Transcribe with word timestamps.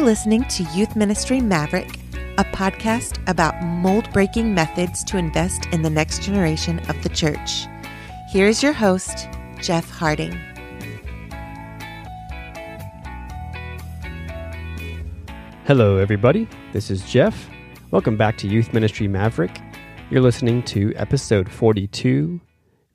You're 0.00 0.08
listening 0.08 0.44
to 0.44 0.62
Youth 0.74 0.96
Ministry 0.96 1.42
Maverick, 1.42 1.98
a 2.38 2.44
podcast 2.44 3.22
about 3.28 3.62
mold 3.62 4.10
breaking 4.14 4.54
methods 4.54 5.04
to 5.04 5.18
invest 5.18 5.66
in 5.72 5.82
the 5.82 5.90
next 5.90 6.22
generation 6.22 6.78
of 6.88 7.02
the 7.02 7.10
church. 7.10 7.66
Here's 8.30 8.62
your 8.62 8.72
host, 8.72 9.28
Jeff 9.60 9.90
Harding. 9.90 10.32
Hello, 15.66 15.98
everybody. 15.98 16.48
This 16.72 16.90
is 16.90 17.04
Jeff. 17.04 17.50
Welcome 17.90 18.16
back 18.16 18.38
to 18.38 18.48
Youth 18.48 18.72
Ministry 18.72 19.06
Maverick. 19.06 19.60
You're 20.10 20.22
listening 20.22 20.62
to 20.62 20.94
episode 20.96 21.52
42 21.52 22.40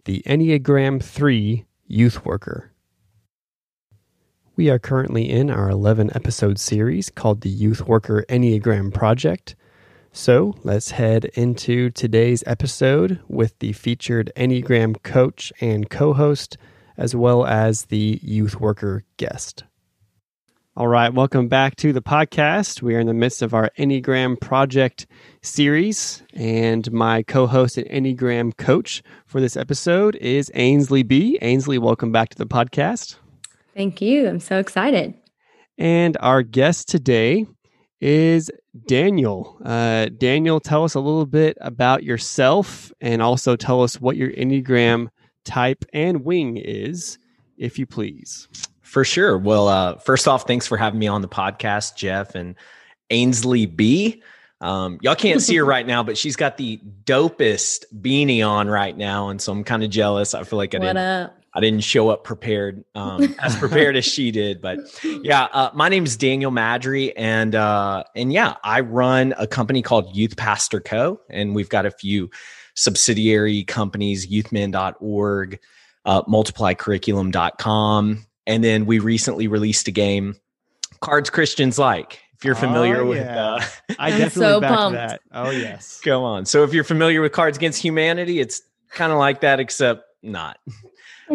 The 0.06 0.24
Enneagram 0.26 1.04
3 1.04 1.66
Youth 1.86 2.26
Worker. 2.26 2.72
We 4.58 4.70
are 4.70 4.80
currently 4.80 5.30
in 5.30 5.50
our 5.50 5.70
11 5.70 6.12
episode 6.16 6.60
series 6.60 7.10
called 7.10 7.42
the 7.42 7.50
Youth 7.50 7.82
Worker 7.82 8.24
Enneagram 8.30 8.94
Project. 8.94 9.54
So 10.14 10.56
let's 10.64 10.92
head 10.92 11.26
into 11.34 11.90
today's 11.90 12.42
episode 12.48 13.20
with 13.28 13.60
the 13.60 13.74
featured 13.74 14.32
Enneagram 14.38 15.04
coach 15.04 15.52
and 15.60 15.90
co 15.90 16.14
host, 16.14 16.58
as 16.96 17.14
well 17.14 17.46
as 17.46 17.88
the 17.88 18.18
youth 18.24 18.62
worker 18.62 19.04
guest. 19.18 19.66
All 20.78 20.88
right, 20.88 21.14
welcome 21.14 21.50
back 21.50 21.76
to 21.78 21.92
the 21.92 22.02
podcast. 22.02 22.82
We 22.82 22.96
are 22.96 23.00
in 23.02 23.08
the 23.08 23.14
midst 23.14 23.42
of 23.42 23.54
our 23.54 23.70
Enneagram 23.78 24.40
Project 24.40 25.06
series, 25.42 26.24
and 26.34 26.90
my 26.94 27.24
co 27.24 27.46
host 27.46 27.78
and 27.78 27.90
Enneagram 27.90 28.56
coach 28.56 29.04
for 29.26 29.42
this 29.42 29.58
episode 29.58 30.16
is 30.16 30.50
Ainsley 30.56 31.04
B. 31.04 31.38
Ainsley, 31.42 31.78
welcome 31.78 32.14
back 32.14 32.30
to 32.30 32.38
the 32.38 32.48
podcast. 32.48 33.18
Thank 33.76 34.02
you. 34.02 34.28
I'm 34.28 34.40
so 34.40 34.58
excited. 34.58 35.14
And 35.78 36.16
our 36.22 36.42
guest 36.42 36.88
today 36.88 37.46
is 38.00 38.50
Daniel. 38.88 39.58
Uh, 39.64 40.08
Daniel, 40.18 40.60
tell 40.60 40.84
us 40.84 40.96
a 40.96 41.00
little 41.00 41.26
bit 41.26 41.58
about 41.60 42.04
yourself 42.04 42.92
and 43.02 43.22
also 43.22 43.56
tell 43.56 43.84
us 43.84 44.00
what 44.00 44.16
your 44.16 44.32
Enneagram 44.32 45.10
type 45.44 45.84
and 45.94 46.24
wing 46.24 46.58
is, 46.58 47.18
if 47.58 47.78
you 47.78 47.86
please. 47.86 48.48
For 48.82 49.04
sure. 49.04 49.38
Well, 49.38 49.68
uh, 49.68 49.96
first 49.98 50.28
off, 50.28 50.48
thanks 50.48 50.68
for 50.68 50.78
having 50.78 51.00
me 51.00 51.08
on 51.08 51.22
the 51.22 51.28
podcast, 51.28 51.96
Jeff 51.96 52.36
and 52.36 52.56
Ainsley 53.10 53.66
B. 53.66 54.22
Um, 54.62 55.00
y'all 55.02 55.16
can't 55.16 55.42
see 55.42 55.58
her 55.58 55.66
right 55.66 55.86
now, 55.86 56.02
but 56.02 56.18
she's 56.18 56.36
got 56.36 56.58
the 56.58 56.80
dopest 57.04 57.84
beanie 58.02 58.48
on 58.48 58.68
right 58.70 58.96
now, 58.96 59.30
and 59.30 59.42
so 59.42 59.52
I'm 59.52 59.64
kind 59.64 59.84
of 59.84 59.90
jealous. 59.90 60.34
I 60.34 60.44
feel 60.44 60.58
like 60.58 60.74
I 60.74 60.78
what 60.78 60.86
didn't. 60.86 60.98
Up? 60.98 61.45
I 61.56 61.62
didn't 61.62 61.86
show 61.86 62.10
up 62.10 62.26
prepared, 62.26 62.84
um, 62.96 63.34
as 63.40 63.56
prepared 63.56 63.96
as 63.96 64.04
she 64.04 64.30
did. 64.30 64.62
But 64.62 64.80
yeah, 65.24 65.44
uh, 65.54 65.70
my 65.74 65.88
name 65.88 66.04
is 66.06 66.18
Daniel 66.18 66.52
Maddry, 66.52 67.14
and 67.16 67.56
uh, 67.56 68.04
and 68.14 68.34
yeah, 68.34 68.56
I 68.64 68.82
run 68.82 69.34
a 69.38 69.48
company 69.48 69.82
called 69.82 70.14
Youth 70.16 70.36
Pastor 70.36 70.82
Co. 70.82 71.22
And 71.30 71.56
we've 71.56 71.70
got 71.70 71.86
a 71.86 71.92
few 71.92 72.30
subsidiary 72.76 73.64
companies: 73.64 74.28
YouthMin.org, 74.28 75.60
uh, 76.04 76.24
MultiplyCurriculum.com, 76.24 78.26
and 78.48 78.64
then 78.64 78.86
we 78.86 79.00
recently 79.00 79.48
released 79.48 79.88
a 79.88 79.92
game, 79.92 80.36
Cards 81.00 81.30
Christians 81.30 81.80
Like. 81.80 82.20
If 82.38 82.44
you're 82.44 82.54
familiar 82.56 83.00
Oh, 83.00 83.06
with, 83.08 83.20
yeah. 83.20 83.66
uh, 83.90 83.94
I 83.98 84.10
definitely 84.10 84.30
so 84.42 84.60
back 84.60 84.78
pumped. 84.78 84.98
that. 84.98 85.22
Oh, 85.32 85.52
yes. 85.52 86.02
go 86.04 86.26
on. 86.26 86.46
So 86.46 86.66
if 86.66 86.74
you're 86.74 86.84
familiar 86.84 87.22
with 87.22 87.32
Cards 87.32 87.56
Against 87.58 87.82
Humanity, 87.82 88.42
it's 88.42 88.62
kind 88.90 89.14
of 89.14 89.20
like 89.20 89.40
that, 89.40 89.62
except 89.62 90.04
not. 90.22 90.58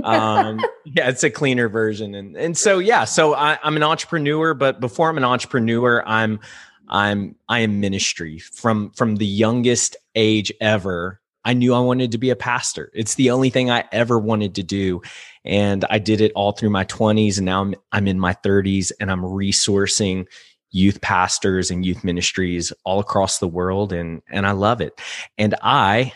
Um 0.05 0.61
yeah 0.85 1.09
it's 1.09 1.25
a 1.25 1.31
cleaner 1.31 1.69
version. 1.69 2.15
And 2.15 2.37
and 2.37 2.57
so 2.57 2.79
yeah 2.79 3.05
so 3.05 3.35
I, 3.35 3.59
i'm 3.63 3.77
an 3.77 3.83
entrepreneur 3.83 4.55
but 4.55 4.81
before 4.81 5.09
i'm 5.09 5.17
an 5.17 5.25
entrepreneur 5.25 6.03
i'm 6.07 6.41
i'm 6.89 7.35
i 7.49 7.61
am 7.61 7.81
ministry 7.81 8.39
from 8.39 8.91
from 8.91 9.17
the 9.17 9.27
youngest 9.27 9.97
age 10.15 10.53
ever. 10.61 11.21
I 11.45 11.55
knew 11.55 11.75
i 11.75 11.81
wanted 11.81 12.13
to 12.13 12.19
be 12.19 12.31
a 12.31 12.37
pastor. 12.37 12.91
It's 12.95 13.15
the 13.15 13.31
only 13.31 13.51
thing 13.51 13.71
i 13.71 13.85
ever 13.93 14.19
wanted 14.19 14.55
to 14.57 14.63
do. 14.63 15.03
And 15.45 15.85
i 15.91 15.99
did 15.99 16.21
it 16.21 16.33
all 16.35 16.53
through 16.53 16.71
my 16.71 16.85
20s 16.85 17.39
and 17.39 17.47
now 17.47 17.63
i'm, 17.63 17.75
I'm 17.93 18.07
in 18.07 18.21
my 18.21 18.35
30s 18.35 18.93
and 19.01 19.11
i'm 19.11 19.23
resourcing 19.23 20.27
youth 20.73 21.01
pastors 21.01 21.71
and 21.71 21.85
youth 21.85 22.05
ministries 22.05 22.73
all 22.85 23.01
across 23.01 23.39
the 23.39 23.49
world 23.49 23.93
and 23.93 24.23
and 24.29 24.47
i 24.47 24.53
love 24.53 24.81
it. 24.81 25.01
And 25.39 25.55
i 25.63 26.13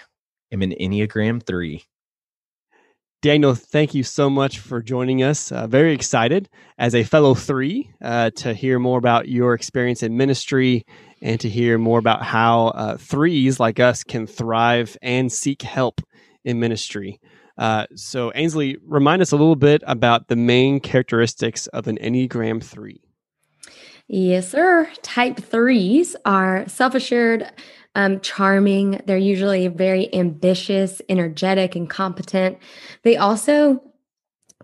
am 0.53 0.63
an 0.63 0.75
enneagram 0.81 1.45
3 1.45 1.85
Daniel, 3.25 3.55
thank 3.55 3.95
you 3.95 4.03
so 4.03 4.29
much 4.29 4.59
for 4.59 4.83
joining 4.83 5.23
us. 5.23 5.51
Uh, 5.51 5.67
very 5.67 5.95
excited 5.95 6.47
as 6.77 6.95
a 6.95 7.05
fellow 7.05 7.35
three 7.35 7.91
uh, 8.03 8.29
to 8.37 8.53
hear 8.53 8.79
more 8.79 8.99
about 8.99 9.29
your 9.29 9.55
experience 9.55 10.03
in 10.03 10.15
ministry 10.15 10.85
and 11.23 11.41
to 11.41 11.49
hear 11.49 11.79
more 11.79 11.99
about 11.99 12.23
how 12.23 12.67
uh, 12.67 12.99
threes 12.99 13.59
like 13.59 13.81
us 13.81 14.05
can 14.05 14.27
thrive 14.27 14.95
and 15.01 15.33
seek 15.33 15.63
help 15.63 16.03
in 16.45 16.61
ministry. 16.61 17.19
Uh, 17.57 17.87
so, 17.95 18.31
Ainsley, 18.35 18.77
remind 18.85 19.23
us 19.23 19.33
a 19.33 19.37
little 19.37 19.57
bit 19.57 19.83
about 19.87 20.29
the 20.29 20.37
main 20.37 20.79
characteristics 20.79 21.67
of 21.69 21.89
an 21.89 21.97
Enneagram 22.03 22.63
3. 22.63 23.01
Yes, 24.07 24.51
sir. 24.51 24.91
Type 25.01 25.39
threes 25.39 26.15
are 26.27 26.69
self 26.69 26.95
assured, 26.95 27.51
um, 27.95 28.21
charming. 28.21 29.01
They're 29.07 29.17
usually 29.17 29.69
very 29.69 30.13
ambitious, 30.15 31.01
energetic, 31.09 31.77
and 31.77 31.89
competent. 31.89 32.59
They 33.03 33.17
also 33.17 33.83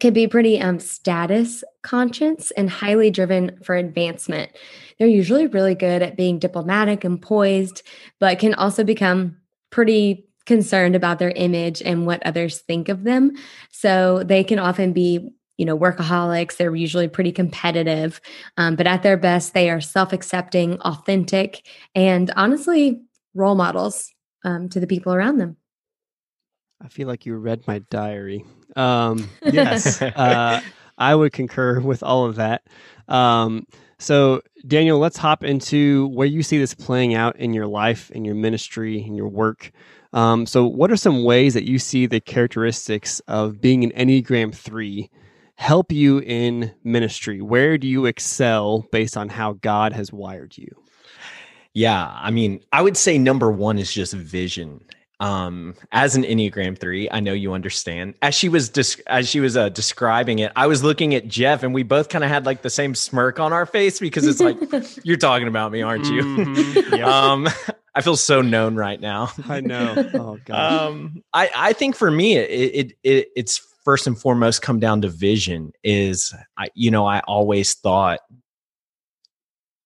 can 0.00 0.12
be 0.12 0.26
pretty 0.26 0.60
um, 0.60 0.80
status 0.80 1.62
conscious 1.82 2.50
and 2.52 2.70
highly 2.70 3.10
driven 3.10 3.58
for 3.62 3.76
advancement. 3.76 4.50
They're 4.98 5.08
usually 5.08 5.46
really 5.46 5.74
good 5.74 6.02
at 6.02 6.16
being 6.16 6.38
diplomatic 6.38 7.04
and 7.04 7.20
poised, 7.20 7.82
but 8.18 8.38
can 8.38 8.54
also 8.54 8.82
become 8.82 9.36
pretty 9.70 10.26
concerned 10.46 10.96
about 10.96 11.18
their 11.18 11.30
image 11.30 11.80
and 11.82 12.06
what 12.06 12.24
others 12.26 12.58
think 12.58 12.88
of 12.88 13.04
them. 13.04 13.32
So 13.70 14.22
they 14.24 14.42
can 14.42 14.58
often 14.58 14.92
be 14.92 15.32
you 15.56 15.66
know, 15.66 15.78
workaholics. 15.78 16.56
They're 16.56 16.74
usually 16.74 17.06
pretty 17.06 17.32
competitive, 17.32 18.18
um, 18.56 18.76
but 18.76 18.86
at 18.86 19.02
their 19.02 19.18
best, 19.18 19.52
they 19.52 19.68
are 19.68 19.78
self 19.78 20.14
accepting, 20.14 20.80
authentic, 20.80 21.66
and 21.94 22.30
honestly, 22.34 23.02
role 23.34 23.54
models 23.54 24.12
um, 24.44 24.68
to 24.70 24.80
the 24.80 24.86
people 24.86 25.14
around 25.14 25.38
them. 25.38 25.56
I 26.82 26.88
feel 26.88 27.08
like 27.08 27.26
you 27.26 27.36
read 27.36 27.66
my 27.66 27.80
diary. 27.90 28.44
Um, 28.76 29.28
yes, 29.42 30.00
uh, 30.00 30.60
I 30.96 31.14
would 31.14 31.32
concur 31.32 31.80
with 31.80 32.02
all 32.02 32.24
of 32.24 32.36
that. 32.36 32.62
Um, 33.08 33.66
so, 33.98 34.40
Daniel, 34.66 34.98
let's 34.98 35.18
hop 35.18 35.44
into 35.44 36.08
where 36.08 36.26
you 36.26 36.42
see 36.42 36.56
this 36.56 36.72
playing 36.72 37.14
out 37.14 37.36
in 37.36 37.52
your 37.52 37.66
life, 37.66 38.10
in 38.12 38.24
your 38.24 38.34
ministry, 38.34 39.02
in 39.02 39.14
your 39.14 39.28
work. 39.28 39.72
Um, 40.12 40.46
so, 40.46 40.66
what 40.66 40.90
are 40.90 40.96
some 40.96 41.22
ways 41.22 41.54
that 41.54 41.68
you 41.68 41.78
see 41.78 42.06
the 42.06 42.20
characteristics 42.20 43.20
of 43.28 43.60
being 43.60 43.84
an 43.84 43.90
Enneagram 43.90 44.54
3 44.54 45.10
help 45.56 45.92
you 45.92 46.18
in 46.20 46.72
ministry? 46.82 47.42
Where 47.42 47.76
do 47.76 47.86
you 47.86 48.06
excel 48.06 48.86
based 48.90 49.18
on 49.18 49.28
how 49.28 49.52
God 49.54 49.92
has 49.92 50.12
wired 50.12 50.56
you? 50.56 50.74
Yeah, 51.74 52.04
I 52.20 52.30
mean, 52.30 52.60
I 52.72 52.82
would 52.82 52.96
say 52.96 53.18
number 53.18 53.50
one 53.50 53.78
is 53.78 53.92
just 53.92 54.12
vision. 54.12 54.82
Um, 55.20 55.74
as 55.92 56.16
an 56.16 56.22
Enneagram 56.22 56.78
three, 56.78 57.08
I 57.10 57.20
know 57.20 57.34
you 57.34 57.52
understand. 57.52 58.14
As 58.22 58.34
she 58.34 58.48
was 58.48 58.70
des- 58.70 59.02
as 59.06 59.28
she 59.28 59.38
was 59.40 59.54
uh, 59.54 59.68
describing 59.68 60.38
it, 60.38 60.50
I 60.56 60.66
was 60.66 60.82
looking 60.82 61.14
at 61.14 61.28
Jeff, 61.28 61.62
and 61.62 61.74
we 61.74 61.82
both 61.82 62.08
kind 62.08 62.24
of 62.24 62.30
had 62.30 62.46
like 62.46 62.62
the 62.62 62.70
same 62.70 62.94
smirk 62.94 63.38
on 63.38 63.52
our 63.52 63.66
face 63.66 64.00
because 64.00 64.26
it's 64.26 64.40
like 64.40 64.56
you're 65.04 65.18
talking 65.18 65.46
about 65.46 65.72
me, 65.72 65.82
aren't 65.82 66.06
you? 66.06 66.22
Mhm, 66.22 66.98
yep. 66.98 67.06
um, 67.06 67.46
I 67.94 68.00
feel 68.00 68.16
so 68.16 68.40
known 68.40 68.76
right 68.76 69.00
now. 69.00 69.30
I 69.48 69.60
know. 69.60 69.94
Oh, 70.14 70.38
God. 70.44 70.82
Um, 70.90 71.22
I 71.34 71.50
I 71.54 71.72
think 71.74 71.96
for 71.96 72.10
me, 72.10 72.36
it, 72.36 72.50
it 72.50 72.92
it 73.02 73.28
it's 73.36 73.58
first 73.84 74.06
and 74.06 74.18
foremost 74.18 74.62
come 74.62 74.80
down 74.80 75.02
to 75.02 75.08
vision. 75.10 75.72
Is 75.84 76.34
I 76.56 76.68
you 76.74 76.90
know 76.90 77.06
I 77.06 77.20
always 77.20 77.74
thought 77.74 78.20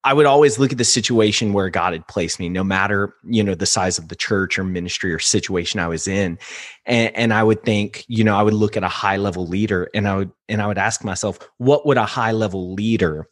I 0.04 0.12
would 0.12 0.26
always 0.26 0.58
look 0.58 0.70
at 0.70 0.78
the 0.78 0.84
situation 0.84 1.54
where 1.54 1.70
God 1.70 1.94
had 1.94 2.06
placed 2.06 2.38
me, 2.38 2.48
no 2.48 2.62
matter 2.62 3.14
you 3.24 3.42
know 3.42 3.54
the 3.54 3.66
size 3.66 3.98
of 3.98 4.08
the 4.08 4.16
church 4.16 4.58
or 4.58 4.64
ministry 4.64 5.12
or 5.12 5.18
situation 5.18 5.80
I 5.80 5.88
was 5.88 6.06
in, 6.06 6.38
and, 6.86 7.16
and 7.16 7.32
I 7.32 7.42
would 7.42 7.62
think, 7.64 8.04
you 8.06 8.22
know, 8.22 8.36
I 8.36 8.42
would 8.42 8.54
look 8.54 8.76
at 8.76 8.84
a 8.84 8.88
high 8.88 9.16
level 9.16 9.46
leader, 9.46 9.88
and 9.94 10.06
I 10.06 10.16
would 10.16 10.32
and 10.48 10.60
I 10.62 10.66
would 10.66 10.78
ask 10.78 11.04
myself, 11.04 11.38
what 11.58 11.86
would 11.86 11.96
a 11.96 12.04
high 12.04 12.32
level 12.32 12.74
leader 12.74 13.26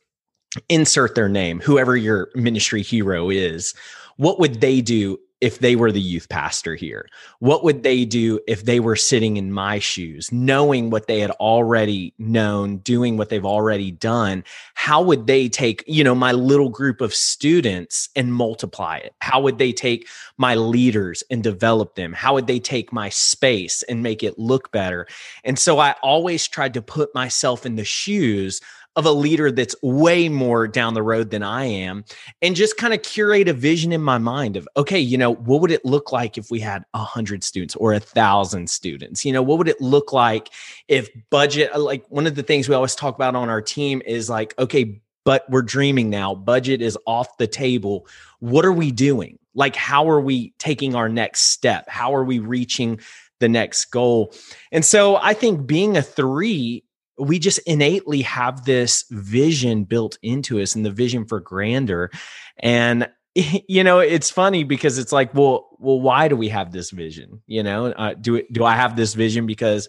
insert 0.69 1.15
their 1.15 1.29
name, 1.29 1.61
whoever 1.61 1.97
your 1.97 2.31
ministry 2.35 2.83
hero 2.83 3.31
is, 3.31 3.75
what 4.17 4.39
would 4.39 4.61
they 4.61 4.81
do 4.81 5.19
if 5.43 5.59
they 5.59 5.75
were 5.75 5.91
the 5.91 6.01
youth 6.01 6.29
pastor 6.29 6.77
here? 6.77 7.09
What 7.41 7.65
would 7.65 7.83
they 7.83 8.05
do 8.05 8.39
if 8.47 8.65
they 8.65 8.79
were 8.79 8.95
sitting 8.95 9.37
in 9.37 9.53
my 9.53 9.81
shoes, 9.81 10.31
knowing 10.31 10.89
what 10.89 11.09
they 11.09 11.19
had 11.19 11.33
already 11.33 12.15
known, 12.17 12.79
doing 12.79 13.17
what 13.17 13.29
they've 13.29 13.45
already 13.45 13.91
done? 13.91 14.45
How 14.75 15.03
would 15.03 15.27
they 15.27 15.49
take, 15.49 15.83
you 15.89 16.05
know, 16.05 16.15
my 16.15 16.31
little 16.31 16.69
group 16.69 17.01
of 17.01 17.13
students 17.13 18.09
and 18.15 18.33
multiply 18.33 18.99
it? 18.99 19.15
How 19.21 19.41
would 19.41 19.59
they 19.59 19.73
take 19.73 20.09
my 20.39 20.55
leaders 20.55 21.25
and 21.29 21.43
develop 21.43 21.97
them? 21.97 22.13
How 22.13 22.35
would 22.35 22.47
they 22.47 22.61
take 22.61 22.93
my 22.93 23.09
space 23.09 23.83
and 23.83 24.01
make 24.01 24.23
it 24.23 24.39
look 24.39 24.71
better? 24.71 25.09
And 25.43 25.59
so 25.59 25.81
I 25.81 25.97
always 26.05 26.47
tried 26.47 26.75
to 26.75 26.83
put 26.83 27.13
myself 27.17 27.67
in 27.67 27.75
the 27.75 27.85
shoes 27.85 28.61
of 28.95 29.07
a 29.07 29.11
leader 29.11 29.51
that's 29.51 29.75
way 29.83 30.29
more 30.29 30.69
down 30.69 30.95
the 30.95 31.03
road 31.03 31.31
than 31.31 31.43
I 31.43 31.65
am 31.65 32.05
and 32.43 32.55
just 32.55 32.77
kind 32.77 32.93
of 32.93 33.03
curate 33.03 33.49
a 33.49 33.53
vision 33.55 33.93
in 33.93 34.03
my 34.03 34.19
mind 34.19 34.57
of, 34.57 34.69
okay, 34.77 34.99
you 34.99 35.17
know, 35.17 35.35
what 35.35 35.61
would 35.63 35.71
it 35.71 35.85
look 35.85 36.13
like 36.13 36.37
if 36.37 36.51
we 36.51 36.61
had 36.61 36.85
a 36.93 36.99
hundred 36.99 37.43
students 37.43 37.75
or 37.77 37.95
a 37.95 38.01
thousand 38.01 38.69
students? 38.69 39.25
You 39.25 39.33
know, 39.33 39.43
what 39.43 39.59
would 39.59 39.69
it 39.69 39.81
look 39.81 40.13
like 40.13 40.51
if 40.89 41.09
budget, 41.31 41.75
uh, 41.75 41.79
like 41.79 42.05
one 42.09 42.27
of 42.27 42.35
the 42.35 42.43
things 42.43 42.69
we 42.69 42.75
always 42.75 42.95
talk 42.95 43.15
about 43.15 43.35
on 43.35 43.49
our 43.49 43.63
team 43.63 44.03
is 44.05 44.29
like, 44.29 44.55
okay, 44.59 45.01
but 45.25 45.49
we're 45.49 45.63
dreaming 45.63 46.11
now. 46.11 46.35
Budget 46.35 46.83
is 46.83 46.99
off 47.07 47.37
the 47.39 47.47
table. 47.47 48.07
What 48.41 48.65
are 48.65 48.73
we 48.73 48.91
doing? 48.91 49.39
Like, 49.55 49.77
how 49.77 50.11
are 50.11 50.21
we 50.21 50.53
taking 50.59 50.95
our 50.95 51.09
next 51.09 51.43
step? 51.43 51.89
How 51.89 52.15
are 52.15 52.25
we 52.25 52.41
reaching 52.41 53.01
the 53.39 53.49
next 53.49 53.87
goal? 53.87 54.35
And 54.71 54.85
so 54.85 55.17
I 55.17 55.35
think 55.35 55.67
being 55.67 55.97
a 55.97 56.03
three 56.03 56.85
we 57.23 57.39
just 57.39 57.59
innately 57.61 58.23
have 58.23 58.65
this 58.65 59.05
vision 59.11 59.85
built 59.85 60.19
into 60.23 60.61
us 60.61 60.75
and 60.75 60.85
the 60.85 60.91
vision 60.91 61.25
for 61.25 61.41
grandeur. 61.41 62.11
And 62.59 63.09
you 63.35 63.83
know 63.83 63.99
it's 63.99 64.31
funny 64.31 64.63
because 64.63 64.99
it's 64.99 65.13
like 65.13 65.33
well 65.33 65.71
well 65.79 66.01
why 66.01 66.29
do 66.29 66.37
we 66.37 66.49
have 66.49 66.73
this 66.73 66.91
vision? 66.91 67.43
You 67.47 67.63
know 67.63 67.87
uh, 67.87 68.15
do 68.15 68.43
do 68.53 68.65
i 68.65 68.75
have 68.75 68.95
this 68.95 69.15
vision 69.15 69.47
because 69.47 69.89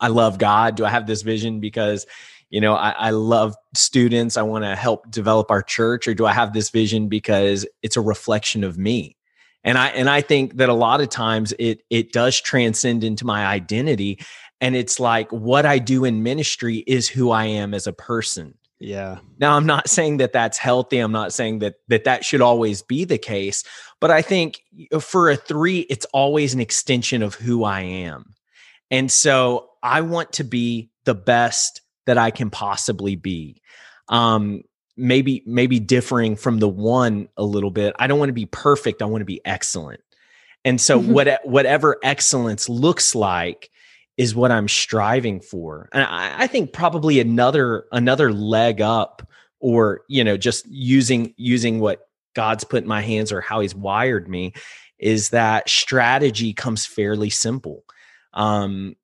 i 0.00 0.08
love 0.08 0.38
god? 0.38 0.76
Do 0.76 0.84
i 0.84 0.88
have 0.88 1.06
this 1.06 1.20
vision 1.22 1.60
because 1.60 2.06
you 2.48 2.62
know 2.62 2.74
i, 2.74 2.90
I 2.90 3.10
love 3.10 3.54
students 3.74 4.38
i 4.38 4.42
want 4.42 4.64
to 4.64 4.76
help 4.76 5.10
develop 5.10 5.50
our 5.50 5.62
church 5.62 6.08
or 6.08 6.14
do 6.14 6.24
i 6.24 6.32
have 6.32 6.54
this 6.54 6.70
vision 6.70 7.08
because 7.08 7.66
it's 7.82 7.98
a 7.98 8.00
reflection 8.00 8.64
of 8.64 8.78
me? 8.78 9.18
And 9.62 9.76
i 9.76 9.88
and 9.88 10.08
i 10.08 10.22
think 10.22 10.56
that 10.56 10.70
a 10.70 10.74
lot 10.74 11.02
of 11.02 11.10
times 11.10 11.52
it 11.58 11.82
it 11.90 12.12
does 12.12 12.40
transcend 12.40 13.04
into 13.04 13.26
my 13.26 13.44
identity 13.44 14.20
and 14.64 14.74
it's 14.74 14.98
like 14.98 15.30
what 15.30 15.66
I 15.66 15.78
do 15.78 16.06
in 16.06 16.22
ministry 16.22 16.78
is 16.86 17.06
who 17.06 17.30
I 17.30 17.44
am 17.44 17.74
as 17.74 17.86
a 17.86 17.92
person. 17.92 18.54
Yeah. 18.78 19.18
Now 19.38 19.58
I'm 19.58 19.66
not 19.66 19.90
saying 19.90 20.16
that 20.16 20.32
that's 20.32 20.56
healthy. 20.56 21.00
I'm 21.00 21.12
not 21.12 21.34
saying 21.34 21.58
that 21.58 21.74
that 21.88 22.04
that 22.04 22.24
should 22.24 22.40
always 22.40 22.80
be 22.80 23.04
the 23.04 23.18
case, 23.18 23.62
but 24.00 24.10
I 24.10 24.22
think 24.22 24.62
for 25.00 25.28
a 25.28 25.36
3 25.36 25.80
it's 25.80 26.06
always 26.14 26.54
an 26.54 26.60
extension 26.60 27.22
of 27.22 27.34
who 27.34 27.62
I 27.62 27.82
am. 27.82 28.34
And 28.90 29.12
so 29.12 29.68
I 29.82 30.00
want 30.00 30.32
to 30.34 30.44
be 30.44 30.90
the 31.04 31.14
best 31.14 31.82
that 32.06 32.16
I 32.16 32.30
can 32.30 32.48
possibly 32.48 33.16
be. 33.16 33.60
Um 34.08 34.62
maybe 34.96 35.42
maybe 35.44 35.78
differing 35.78 36.36
from 36.36 36.58
the 36.58 36.68
one 36.70 37.28
a 37.36 37.44
little 37.44 37.70
bit. 37.70 37.94
I 37.98 38.06
don't 38.06 38.18
want 38.18 38.30
to 38.30 38.34
be 38.34 38.46
perfect, 38.46 39.02
I 39.02 39.04
want 39.04 39.20
to 39.20 39.26
be 39.26 39.42
excellent. 39.44 40.00
And 40.64 40.80
so 40.80 40.98
what 40.98 41.40
whatever 41.44 41.98
excellence 42.02 42.70
looks 42.70 43.14
like 43.14 43.70
is 44.16 44.34
what 44.34 44.52
I'm 44.52 44.68
striving 44.68 45.40
for. 45.40 45.88
And 45.92 46.04
I, 46.04 46.42
I, 46.42 46.46
think 46.46 46.72
probably 46.72 47.18
another 47.18 47.86
another 47.90 48.32
leg 48.32 48.80
up, 48.80 49.28
or 49.60 50.02
you 50.08 50.22
know, 50.22 50.36
just 50.36 50.66
using 50.68 51.34
using 51.36 51.80
what 51.80 52.06
God's 52.34 52.64
put 52.64 52.82
in 52.82 52.88
my 52.88 53.00
hands 53.00 53.32
or 53.32 53.40
how 53.40 53.60
He's 53.60 53.74
wired 53.74 54.28
me, 54.28 54.52
is 54.98 55.30
that 55.30 55.68
strategy 55.68 56.52
comes 56.52 56.86
fairly 56.86 57.30
simple. 57.30 57.84
Um, 58.32 58.96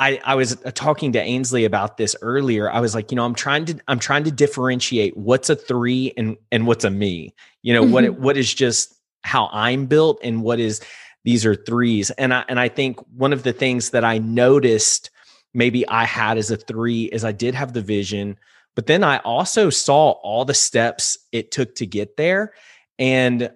I, 0.00 0.18
I 0.24 0.34
was 0.34 0.56
uh, 0.64 0.70
talking 0.70 1.12
to 1.12 1.20
Ainsley 1.20 1.66
about 1.66 1.98
this 1.98 2.16
earlier. 2.22 2.72
I 2.72 2.80
was 2.80 2.94
like, 2.94 3.10
you 3.12 3.16
know, 3.16 3.24
I'm 3.24 3.34
trying 3.34 3.66
to 3.66 3.78
I'm 3.86 3.98
trying 3.98 4.24
to 4.24 4.30
differentiate 4.30 5.16
what's 5.16 5.50
a 5.50 5.56
three 5.56 6.12
and 6.16 6.38
and 6.50 6.66
what's 6.66 6.84
a 6.84 6.90
me. 6.90 7.34
You 7.62 7.74
know, 7.74 7.82
mm-hmm. 7.84 7.92
what 7.92 8.18
what 8.18 8.36
is 8.38 8.52
just 8.52 8.94
how 9.22 9.50
I'm 9.52 9.86
built 9.86 10.18
and 10.22 10.42
what 10.42 10.58
is 10.58 10.80
these 11.24 11.44
are 11.44 11.54
threes. 11.54 12.10
And 12.12 12.32
I 12.32 12.44
and 12.48 12.58
I 12.58 12.68
think 12.68 12.98
one 13.16 13.32
of 13.32 13.42
the 13.42 13.52
things 13.52 13.90
that 13.90 14.04
I 14.04 14.18
noticed 14.18 15.10
maybe 15.52 15.86
I 15.88 16.04
had 16.04 16.38
as 16.38 16.50
a 16.50 16.56
three 16.56 17.04
is 17.04 17.24
I 17.24 17.32
did 17.32 17.54
have 17.54 17.72
the 17.72 17.82
vision, 17.82 18.36
but 18.74 18.86
then 18.86 19.04
I 19.04 19.18
also 19.18 19.70
saw 19.70 20.12
all 20.22 20.44
the 20.44 20.54
steps 20.54 21.18
it 21.32 21.50
took 21.50 21.74
to 21.76 21.86
get 21.86 22.16
there. 22.16 22.54
And 22.98 23.50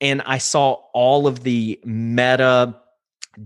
and 0.00 0.22
I 0.22 0.38
saw 0.38 0.74
all 0.92 1.26
of 1.26 1.42
the 1.42 1.80
meta 1.84 2.76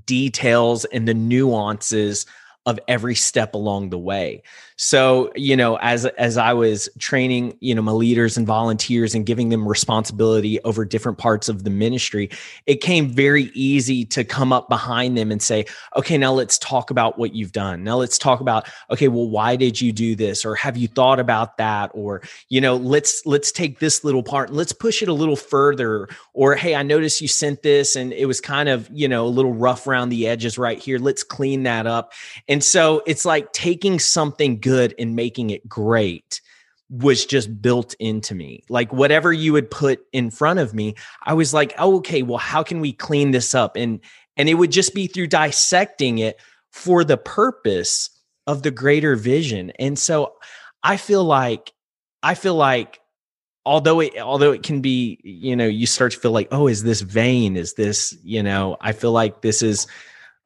details 0.07 0.85
and 0.87 1.07
the 1.07 1.15
nuances 1.15 2.27
of 2.67 2.79
every 2.89 3.15
step 3.15 3.55
along 3.55 3.91
the 3.91 3.99
way. 3.99 4.43
So, 4.85 5.31
you 5.37 5.57
know, 5.57 5.77
as 5.77 6.07
as 6.07 6.37
I 6.37 6.53
was 6.55 6.89
training, 6.99 7.57
you 7.61 7.73
know, 7.73 7.83
my 7.83 7.93
leaders 7.93 8.37
and 8.37 8.45
volunteers 8.45 9.15
and 9.15 9.25
giving 9.25 9.49
them 9.51 9.67
responsibility 9.69 10.61
over 10.63 10.85
different 10.85 11.19
parts 11.19 11.49
of 11.49 11.63
the 11.63 11.71
ministry, 11.71 12.29
it 12.67 12.81
came 12.81 13.09
very 13.09 13.45
easy 13.55 14.05
to 14.07 14.25
come 14.25 14.53
up 14.53 14.69
behind 14.69 15.17
them 15.17 15.31
and 15.31 15.41
say, 15.41 15.67
"Okay, 15.97 16.19
now 16.19 16.33
let's 16.33 16.59
talk 16.59 16.91
about 16.91 17.17
what 17.17 17.33
you've 17.33 17.53
done. 17.53 17.85
Now 17.85 17.97
let's 17.97 18.19
talk 18.19 18.41
about, 18.41 18.69
okay, 18.91 19.07
well, 19.07 19.29
why 19.29 19.55
did 19.55 19.81
you 19.81 19.93
do 19.93 20.17
this 20.17 20.45
or 20.45 20.57
have 20.57 20.77
you 20.77 20.89
thought 20.89 21.21
about 21.21 21.59
that 21.59 21.93
or, 21.95 22.21
you 22.49 22.61
know, 22.61 22.75
let's 22.75 23.23
let's 23.25 23.53
take 23.53 23.79
this 23.79 24.03
little 24.03 24.25
part 24.25 24.49
and 24.49 24.59
let's 24.59 24.73
push 24.73 25.01
it 25.01 25.09
a 25.09 25.13
little 25.13 25.37
further 25.37 26.09
or 26.35 26.57
hey, 26.57 26.75
I 26.75 26.83
noticed 26.83 27.21
you 27.21 27.29
sent 27.29 27.63
this 27.63 27.95
and 27.95 28.13
it 28.13 28.27
was 28.27 28.41
kind 28.41 28.69
of, 28.69 28.91
you 28.93 29.07
know, 29.07 29.27
a 29.27 29.29
little 29.29 29.53
rough 29.55 29.87
around 29.87 30.09
the 30.09 30.27
edges 30.27 30.59
right 30.59 30.81
here. 30.81 30.99
Let's 30.99 31.23
clean 31.23 31.63
that 31.63 31.87
up." 31.87 32.13
And 32.49 32.65
so 32.65 33.05
it's 33.07 33.25
like 33.25 33.53
taking 33.53 34.01
something 34.01 34.59
good 34.59 34.72
and 34.81 35.17
making 35.17 35.51
it 35.51 35.69
great 35.69 36.41
was 36.93 37.25
just 37.25 37.63
built 37.63 37.95
into 37.99 38.35
me. 38.35 38.63
Like 38.69 38.93
whatever 38.93 39.33
you 39.33 39.55
would 39.55 39.71
put 39.71 40.01
in 40.13 40.31
front 40.31 40.59
of 40.59 40.75
me, 40.75 40.95
I 41.25 41.33
was 41.33 41.55
like, 41.55 41.73
oh, 41.79 41.97
okay, 41.97 42.23
well, 42.23 42.39
how 42.39 42.63
can 42.63 42.81
we 42.81 42.93
clean 42.93 43.31
this 43.31 43.55
up? 43.55 43.77
And 43.77 44.01
and 44.37 44.49
it 44.49 44.55
would 44.55 44.73
just 44.73 44.95
be 44.95 45.07
through 45.07 45.29
dissecting 45.29 46.19
it 46.19 46.41
for 46.71 47.05
the 47.05 47.17
purpose 47.17 48.11
of 48.47 48.63
the 48.63 48.71
greater 48.71 49.17
vision. 49.17 49.71
And 49.79 49.99
so 49.99 50.35
I 50.83 50.97
feel 50.97 51.25
like 51.25 51.73
I 52.23 52.35
feel 52.35 52.55
like 52.55 53.01
although 53.65 54.01
it 54.01 54.19
although 54.19 54.53
it 54.53 54.63
can 54.63 54.81
be, 54.81 55.19
you 55.23 55.57
know, 55.57 55.67
you 55.67 55.87
start 55.87 56.13
to 56.13 56.19
feel 56.19 56.33
like, 56.33 56.49
oh, 56.51 56.67
is 56.67 56.83
this 56.83 57.01
vain? 57.01 57.57
Is 57.57 57.75
this, 57.75 58.17
you 58.23 58.43
know, 58.43 58.77
I 58.81 58.93
feel 58.93 59.13
like 59.13 59.41
this 59.43 59.63
is 59.63 59.87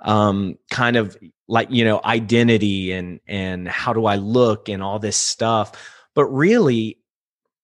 um 0.01 0.59
kind 0.71 0.97
of 0.97 1.17
like 1.49 1.71
you 1.71 1.85
know 1.85 2.01
identity 2.05 2.93
and 2.93 3.21
and 3.27 3.69
how 3.69 3.93
do 3.93 4.07
i 4.07 4.17
look 4.17 4.69
and 4.69 4.83
all 4.83 4.99
this 4.99 5.17
stuff. 5.17 5.73
But 6.15 6.27
really 6.27 6.99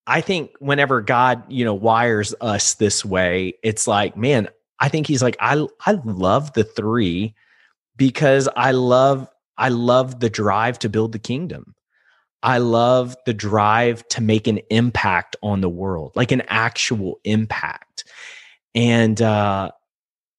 i 0.07 0.21
think 0.21 0.51
whenever 0.59 1.01
god 1.01 1.43
you 1.49 1.65
know 1.65 1.75
wires 1.75 2.35
us 2.41 2.75
this 2.75 3.05
way 3.05 3.55
it's 3.63 3.87
like 3.87 4.17
man 4.17 4.49
i 4.81 4.89
think 4.89 5.07
he's 5.07 5.23
like 5.23 5.37
i 5.41 5.65
i 5.87 5.93
love 6.05 6.53
the 6.55 6.65
3 6.65 7.35
because 7.97 8.49
i 8.57 8.73
love 8.73 9.29
i 9.57 9.69
love 9.69 10.21
the 10.21 10.31
drive 10.31 10.79
to 10.81 10.89
build 10.89 11.13
the 11.13 11.19
kingdom. 11.19 11.75
I 12.43 12.59
love 12.59 13.17
the 13.25 13.35
drive 13.35 14.07
to 14.09 14.21
make 14.21 14.49
an 14.49 14.59
impact 14.71 15.37
on 15.43 15.61
the 15.61 15.69
world 15.69 16.13
like 16.17 16.33
an 16.33 16.43
actual 16.49 17.21
impact. 17.25 18.05
And 18.75 19.23
uh 19.23 19.71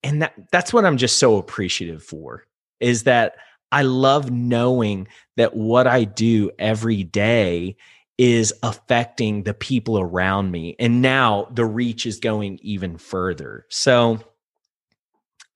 and 0.02 0.20
that 0.22 0.34
that's 0.52 0.72
what 0.72 0.84
i'm 0.84 0.98
just 0.98 1.16
so 1.18 1.38
appreciative 1.38 2.02
for 2.02 2.44
is 2.84 3.04
that 3.04 3.36
I 3.72 3.82
love 3.82 4.30
knowing 4.30 5.08
that 5.36 5.56
what 5.56 5.86
I 5.86 6.04
do 6.04 6.50
every 6.58 7.02
day 7.02 7.76
is 8.18 8.52
affecting 8.62 9.42
the 9.42 9.54
people 9.54 9.98
around 9.98 10.50
me. 10.50 10.76
And 10.78 11.02
now 11.02 11.48
the 11.50 11.64
reach 11.64 12.06
is 12.06 12.20
going 12.20 12.60
even 12.62 12.98
further. 12.98 13.66
So 13.70 14.20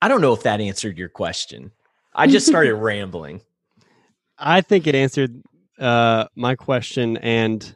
I 0.02 0.08
don't 0.08 0.20
know 0.20 0.32
if 0.32 0.42
that 0.42 0.60
answered 0.60 0.98
your 0.98 1.08
question. 1.08 1.70
I 2.14 2.26
just 2.26 2.46
started 2.46 2.74
rambling. 2.76 3.42
I 4.36 4.62
think 4.62 4.86
it 4.86 4.96
answered 4.96 5.42
uh, 5.78 6.26
my 6.34 6.56
question 6.56 7.18
and 7.18 7.74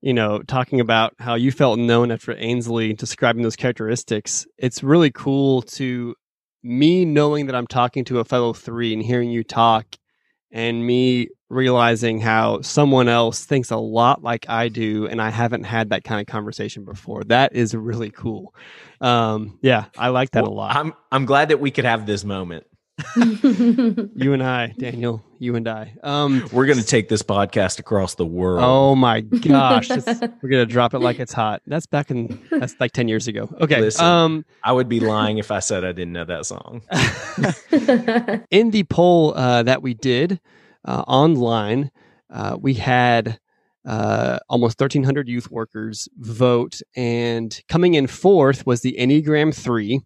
you 0.00 0.14
know, 0.14 0.40
talking 0.42 0.80
about 0.80 1.14
how 1.18 1.34
you 1.34 1.50
felt 1.50 1.78
known 1.78 2.12
after 2.12 2.34
Ainsley 2.38 2.92
describing 2.92 3.42
those 3.42 3.56
characteristics. 3.56 4.46
It's 4.56 4.82
really 4.82 5.10
cool 5.10 5.62
to 5.62 6.14
me 6.68 7.04
knowing 7.04 7.46
that 7.46 7.54
I'm 7.54 7.66
talking 7.66 8.04
to 8.06 8.20
a 8.20 8.24
fellow 8.24 8.52
three 8.52 8.92
and 8.92 9.02
hearing 9.02 9.30
you 9.30 9.42
talk, 9.42 9.96
and 10.52 10.86
me 10.86 11.28
realizing 11.50 12.20
how 12.20 12.60
someone 12.60 13.08
else 13.08 13.44
thinks 13.44 13.70
a 13.70 13.76
lot 13.76 14.22
like 14.22 14.48
I 14.48 14.68
do, 14.68 15.06
and 15.06 15.20
I 15.20 15.30
haven't 15.30 15.64
had 15.64 15.90
that 15.90 16.04
kind 16.04 16.20
of 16.20 16.26
conversation 16.26 16.84
before. 16.84 17.24
That 17.24 17.54
is 17.54 17.74
really 17.74 18.10
cool. 18.10 18.54
Um, 19.00 19.58
yeah, 19.62 19.86
I 19.96 20.08
like 20.08 20.32
that 20.32 20.42
well, 20.42 20.52
a 20.52 20.54
lot. 20.54 20.76
I'm 20.76 20.92
I'm 21.10 21.24
glad 21.24 21.48
that 21.48 21.60
we 21.60 21.70
could 21.70 21.86
have 21.86 22.04
this 22.04 22.22
moment. 22.22 22.66
you 23.16 24.32
and 24.32 24.42
I, 24.42 24.74
Daniel, 24.78 25.22
you 25.38 25.54
and 25.54 25.68
I. 25.68 25.94
Um, 26.02 26.48
we're 26.52 26.66
going 26.66 26.78
to 26.78 26.84
take 26.84 27.08
this 27.08 27.22
podcast 27.22 27.78
across 27.78 28.16
the 28.16 28.26
world. 28.26 28.62
Oh 28.62 28.96
my 28.96 29.20
gosh. 29.20 29.88
we're 30.42 30.48
going 30.48 30.66
to 30.66 30.66
drop 30.66 30.94
it 30.94 30.98
like 30.98 31.20
it's 31.20 31.32
hot. 31.32 31.62
That's 31.66 31.86
back 31.86 32.10
in, 32.10 32.40
that's 32.50 32.74
like 32.80 32.92
10 32.92 33.06
years 33.06 33.28
ago. 33.28 33.48
Okay. 33.60 33.80
Listen, 33.80 34.04
um, 34.04 34.44
I 34.64 34.72
would 34.72 34.88
be 34.88 35.00
lying 35.00 35.38
if 35.38 35.50
I 35.50 35.60
said 35.60 35.84
I 35.84 35.92
didn't 35.92 36.12
know 36.12 36.24
that 36.24 36.46
song. 36.46 36.82
in 38.50 38.70
the 38.70 38.84
poll 38.84 39.34
uh, 39.34 39.62
that 39.62 39.80
we 39.82 39.94
did 39.94 40.40
uh, 40.84 41.04
online, 41.06 41.90
uh, 42.30 42.56
we 42.60 42.74
had 42.74 43.38
uh, 43.86 44.38
almost 44.48 44.80
1,300 44.80 45.28
youth 45.28 45.50
workers 45.50 46.08
vote, 46.18 46.80
and 46.96 47.60
coming 47.68 47.94
in 47.94 48.06
fourth 48.06 48.66
was 48.66 48.82
the 48.82 48.96
Enneagram 48.98 49.54
3 49.54 50.00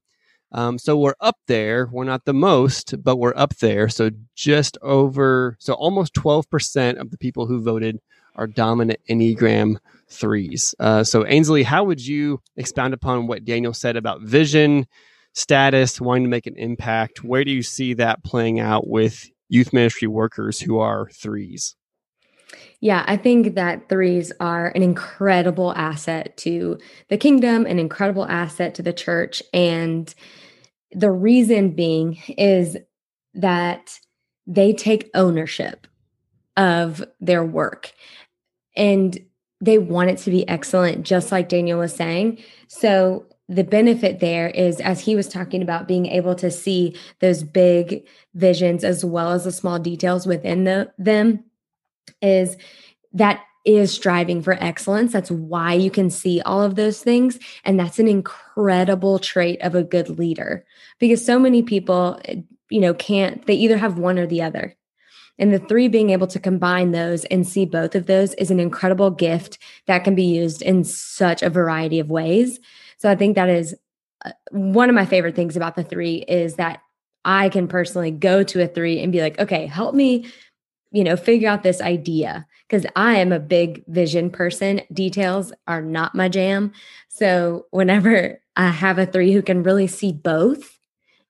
um, 0.53 0.79
so 0.79 0.97
we're 0.97 1.15
up 1.21 1.37
there. 1.47 1.89
We're 1.91 2.05
not 2.05 2.25
the 2.25 2.35
most, 2.35 3.03
but 3.03 3.17
we're 3.17 3.35
up 3.37 3.57
there. 3.57 3.89
So 3.89 4.11
just 4.35 4.77
over, 4.83 5.57
so 5.59 5.73
almost 5.75 6.15
12% 6.15 7.01
of 7.01 7.11
the 7.11 7.19
people 7.19 7.47
who 7.47 7.63
voted 7.63 8.01
are 8.37 8.47
dominant 8.47 9.01
Enneagram 9.09 9.77
threes. 10.09 10.75
Uh, 10.79 11.05
so, 11.05 11.27
Ainsley, 11.27 11.63
how 11.63 11.85
would 11.85 12.05
you 12.05 12.41
expound 12.57 12.95
upon 12.95 13.27
what 13.27 13.45
Daniel 13.45 13.75
said 13.75 13.97
about 13.97 14.23
vision, 14.23 14.87
status, 15.33 16.01
wanting 16.01 16.25
to 16.25 16.31
make 16.31 16.47
an 16.47 16.57
impact? 16.57 17.25
Where 17.25 17.45
do 17.45 17.51
you 17.51 17.63
see 17.63 17.95
that 17.95 18.23
playing 18.25 18.61
out 18.61 18.87
with 18.87 19.29
youth 19.49 19.73
ministry 19.73 20.09
workers 20.09 20.61
who 20.61 20.79
are 20.79 21.09
threes? 21.11 21.77
Yeah, 22.81 23.05
I 23.07 23.17
think 23.17 23.55
that 23.55 23.89
threes 23.89 24.33
are 24.41 24.69
an 24.75 24.83
incredible 24.83 25.73
asset 25.75 26.37
to 26.39 26.79
the 27.09 27.17
kingdom, 27.17 27.65
an 27.65 27.79
incredible 27.79 28.27
asset 28.27 28.75
to 28.75 28.83
the 28.83 28.93
church. 28.93 29.43
And 29.55 30.13
the 30.95 31.11
reason 31.11 31.71
being 31.71 32.19
is 32.39 32.77
that 33.35 33.99
they 34.47 34.73
take 34.73 35.11
ownership 35.15 35.87
of 36.57 37.03
their 37.21 37.45
work 37.45 37.93
and 38.77 39.19
they 39.61 39.79
want 39.79 40.11
it 40.11 40.19
to 40.19 40.31
be 40.31 40.47
excellent, 40.49 41.07
just 41.07 41.31
like 41.31 41.49
Daniel 41.49 41.79
was 41.79 41.95
saying. 41.95 42.43
So 42.69 43.27
the 43.49 43.65
benefit 43.65 44.21
there 44.21 44.49
is 44.49 44.81
as 44.81 45.01
he 45.01 45.15
was 45.15 45.29
talking 45.29 45.63
about 45.63 45.87
being 45.87 46.07
able 46.07 46.35
to 46.37 46.51
see 46.51 46.97
those 47.21 47.43
big 47.43 48.07
visions 48.35 48.83
as 48.83 49.05
well 49.05 49.33
as 49.33 49.45
the 49.45 49.53
small 49.53 49.79
details 49.79 50.27
within 50.27 50.65
the, 50.65 50.93
them 50.99 51.45
is 52.21 52.57
that 53.13 53.43
is 53.65 53.93
striving 53.93 54.43
for 54.43 54.55
excellence. 54.55 55.13
That's 55.13 55.31
why 55.31 55.75
you 55.75 55.91
can 55.91 56.11
see 56.11 56.41
all 56.43 56.63
of 56.63 56.75
those 56.75 57.03
things. 57.03 57.39
And 57.65 57.79
that's 57.79 57.99
an 57.99 58.09
incredible 58.09 59.19
trait 59.19 59.61
of 59.63 59.75
a 59.75 59.85
good 59.85 60.09
leader 60.09 60.65
because 60.99 61.25
so 61.25 61.39
many 61.39 61.63
people, 61.63 62.21
you 62.71 62.81
know, 62.81 62.95
can't, 62.95 63.47
they 63.47 63.55
either 63.55 63.77
have 63.79 63.99
one 63.99 64.19
or 64.19 64.27
the 64.27 64.43
other. 64.43 64.77
And 65.39 65.53
the 65.53 65.59
three 65.59 65.89
being 65.89 66.11
able 66.11 66.27
to 66.29 66.39
combine 66.39 66.91
those 66.93 67.25
and 67.27 67.47
see 67.47 67.65
both 67.65 67.95
of 67.95 68.07
those 68.07 68.35
is 68.35 68.51
an 68.51 68.61
incredible 68.61 69.11
gift 69.11 69.59
that 69.87 70.05
can 70.05 70.15
be 70.15 70.25
used 70.25 70.63
in 70.63 70.85
such 70.85 71.43
a 71.43 71.51
variety 71.51 71.99
of 72.01 72.11
ways. 72.11 72.61
So 72.99 73.11
I 73.11 73.17
think 73.17 73.37
that 73.37 73.49
is 73.49 73.75
uh, 74.25 74.33
one 74.51 74.89
of 74.89 74.95
my 74.95 75.07
favorite 75.07 75.35
things 75.35 75.57
about 75.57 75.75
the 75.75 75.85
three 75.85 76.17
is 76.29 76.57
that 76.57 76.83
I 77.25 77.49
can 77.49 77.67
personally 77.67 78.11
go 78.11 78.43
to 78.43 78.63
a 78.63 78.67
three 78.67 79.01
and 79.01 79.13
be 79.13 79.21
like, 79.21 79.39
okay, 79.39 79.67
help 79.67 79.95
me 79.95 80.27
you 80.93 81.03
know, 81.03 81.17
figure 81.17 81.49
out 81.49 81.63
this 81.63 81.81
idea 81.81 82.47
because 82.73 82.87
I 82.97 83.17
am 83.17 83.33
a 83.33 83.39
big 83.39 83.85
vision 83.87 84.31
person. 84.31 84.81
Details 84.91 85.53
are 85.67 85.83
not 85.83 86.15
my 86.15 86.31
jam. 86.31 86.73
So 87.09 87.67
whenever 87.71 88.41
I 88.57 88.69
have 88.69 88.99
a 88.99 89.05
three 89.05 89.33
who 89.33 89.43
can 89.43 89.63
really 89.63 89.87
see 89.87 90.11
both, 90.13 90.79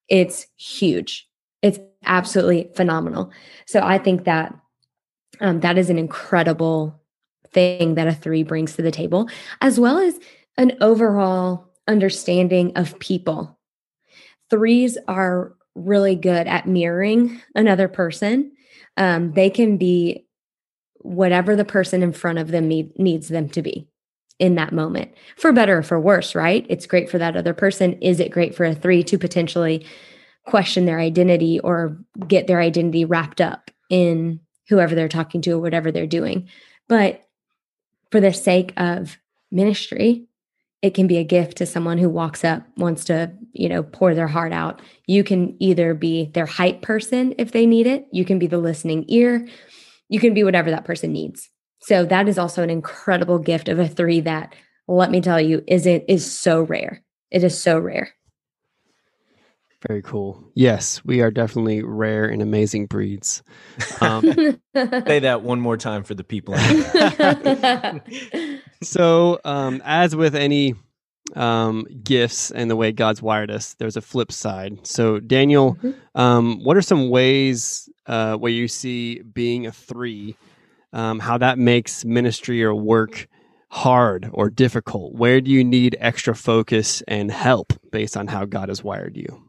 it's 0.09 0.47
huge. 0.57 1.29
It's 1.61 1.81
absolutely 2.05 2.71
phenomenal. 2.77 3.33
So 3.67 3.81
I 3.81 3.99
think 3.99 4.25
that 4.25 4.55
um, 5.41 5.61
that 5.61 5.79
is 5.79 5.91
an 5.91 5.99
incredible 5.99 7.01
thing 7.51 7.97
that 7.97 8.07
a 8.07 8.15
three 8.15 8.45
brings 8.45 8.77
to 8.77 8.83
the 8.83 8.91
table, 8.93 9.29
as 9.61 9.81
well 9.81 9.99
as 9.99 10.21
an 10.57 10.77
overall 10.81 11.67
understanding 11.89 12.73
of 12.77 12.99
people. 13.01 13.59
Threes 14.49 14.97
are 15.09 15.55
really 15.75 16.15
good 16.15 16.47
at 16.47 16.69
mirroring 16.69 17.41
another 17.57 17.89
person 17.89 18.53
um, 18.97 19.33
they 19.33 19.51
can 19.51 19.77
be 19.77 20.27
whatever 21.03 21.57
the 21.57 21.65
person 21.65 22.03
in 22.03 22.13
front 22.13 22.39
of 22.39 22.49
them 22.49 22.69
need, 22.69 22.99
needs 22.99 23.29
them 23.29 23.49
to 23.51 23.63
be 23.63 23.89
in 24.39 24.55
that 24.57 24.73
moment 24.73 25.13
for 25.37 25.53
better 25.53 25.79
or 25.79 25.83
for 25.83 26.01
worse 26.01 26.35
right? 26.35 26.67
It's 26.69 26.87
great 26.87 27.09
for 27.11 27.19
that 27.19 27.37
other 27.37 27.55
person. 27.55 27.95
Is 28.01 28.21
it 28.21 28.33
great 28.33 28.55
for 28.55 28.65
a 28.65 28.75
three 28.75 29.03
to 29.05 29.19
potentially 29.19 29.87
question 30.47 30.87
their 30.87 30.99
identity 30.99 31.61
or 31.61 31.97
get 32.27 32.47
their 32.47 32.61
identity 32.61 33.05
wrapped 33.05 33.41
up 33.41 33.71
in 33.89 34.41
whoever 34.69 34.95
they're 34.95 35.09
talking 35.09 35.43
to 35.43 35.53
or 35.53 35.61
whatever 35.61 35.93
they're 35.93 36.07
doing? 36.07 36.49
But 36.89 37.23
for 38.11 38.21
the 38.21 38.33
sake 38.33 38.73
of 38.77 39.17
ministry 39.51 40.27
it 40.83 40.95
can 40.95 41.07
be 41.07 41.19
a 41.19 41.25
gift 41.25 41.59
to 41.59 41.67
someone 41.67 41.97
who 41.97 42.09
walks 42.09 42.45
up 42.45 42.65
wants 42.77 43.05
to 43.05 43.33
you 43.53 43.69
know 43.69 43.83
pour 43.85 44.15
their 44.15 44.27
heart 44.27 44.53
out. 44.53 44.83
You 45.07 45.23
can 45.25 45.57
either 45.61 45.95
be 45.95 46.27
their 46.35 46.47
hype 46.47 46.83
person 46.83 47.35
if 47.39 47.53
they 47.53 47.67
need 47.67 47.87
it. 47.87 48.07
You 48.11 48.25
can 48.25 48.39
be 48.39 48.49
the 48.49 48.59
listening 48.59 49.05
ear 49.09 49.49
you 50.13 50.21
can 50.21 50.35
be 50.35 50.45
whatever 50.45 50.71
that 50.71 50.85
person 50.85 51.13
needs. 51.13 51.49
So 51.81 52.05
that 52.05 52.29
is 52.29 52.39
also 52.39 52.63
an 52.63 52.71
incredible 52.71 53.39
gift 53.39 53.69
of 53.69 53.79
a 53.79 53.89
three 53.89 54.21
that 54.21 54.55
let 54.87 55.11
me 55.11 55.21
tell 55.21 55.41
you 55.41 55.65
is 55.67 55.87
it 55.87 56.05
is 56.07 56.31
so 56.31 56.63
rare. 56.63 57.03
It 57.31 57.43
is 57.43 57.61
so 57.61 57.79
rare. 57.79 58.11
Very 59.89 60.03
cool. 60.03 60.45
Yes 60.55 61.03
we 61.05 61.23
are 61.23 61.31
definitely 61.31 61.83
rare 61.83 62.27
and 62.27 62.43
amazing 62.43 62.87
breeds. 62.87 63.43
Um, 64.01 64.23
say 64.75 65.21
that 65.21 65.43
one 65.43 65.61
more 65.61 65.79
time 65.79 66.05
for 66.05 66.15
the 66.15 66.25
people 66.25 66.55
so, 68.83 69.41
um, 69.45 69.83
as 69.85 70.15
with 70.15 70.35
any 70.35 70.75
um, 71.35 71.87
gifts 72.03 72.51
and 72.51 72.71
the 72.71 72.77
way 72.77 72.93
God's 72.93 73.23
wired 73.23 73.51
us, 73.51 73.75
there's 73.75 73.97
a 73.97 74.03
flip 74.03 74.31
side. 74.31 74.87
So, 74.87 75.19
Daniel, 75.19 75.77
mm-hmm. 75.77 76.21
um, 76.21 76.63
what 76.63 76.77
are 76.77 76.83
some 76.83 77.09
ways 77.09 77.89
uh, 78.07 78.37
where 78.37 78.53
you 78.53 78.69
see 78.69 79.21
being 79.21 79.67
a 79.67 79.73
three, 79.73 80.37
um, 80.93 81.19
how 81.19 81.39
that 81.39 81.59
makes 81.59 82.05
ministry 82.05 82.63
or 82.63 82.75
work 82.75 83.29
hard 83.69 84.29
or 84.33 84.51
difficult? 84.51 85.15
Where 85.15 85.41
do 85.41 85.51
you 85.51 85.65
need 85.65 85.97
extra 85.99 86.35
focus 86.35 87.03
and 87.09 87.31
help 87.31 87.73
based 87.91 88.17
on 88.17 88.27
how 88.27 88.45
God 88.45 88.69
has 88.69 88.85
wired 88.85 89.17
you? 89.17 89.43